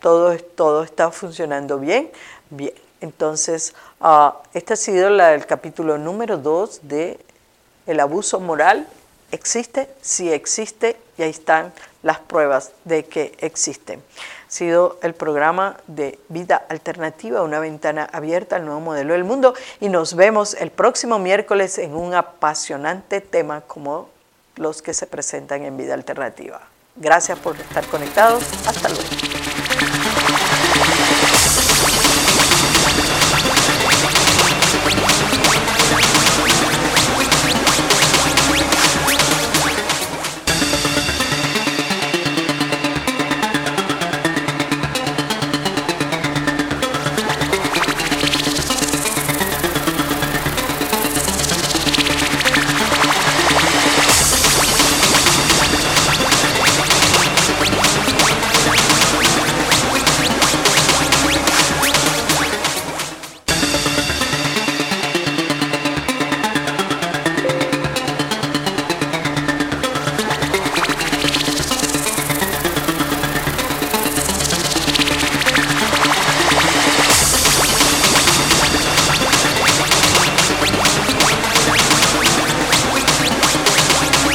[0.00, 2.10] todo, todo está funcionando bien.
[2.50, 7.20] Bien, entonces, uh, este ha sido el capítulo número 2 de
[7.86, 8.88] El abuso moral.
[9.32, 9.88] ¿Existe?
[10.02, 11.72] Sí existe y ahí están
[12.02, 13.94] las pruebas de que existe.
[13.94, 19.54] Ha sido el programa de Vida Alternativa, una ventana abierta al nuevo modelo del mundo
[19.80, 24.10] y nos vemos el próximo miércoles en un apasionante tema como
[24.56, 26.60] los que se presentan en Vida Alternativa.
[26.96, 28.44] Gracias por estar conectados.
[28.66, 29.31] Hasta luego.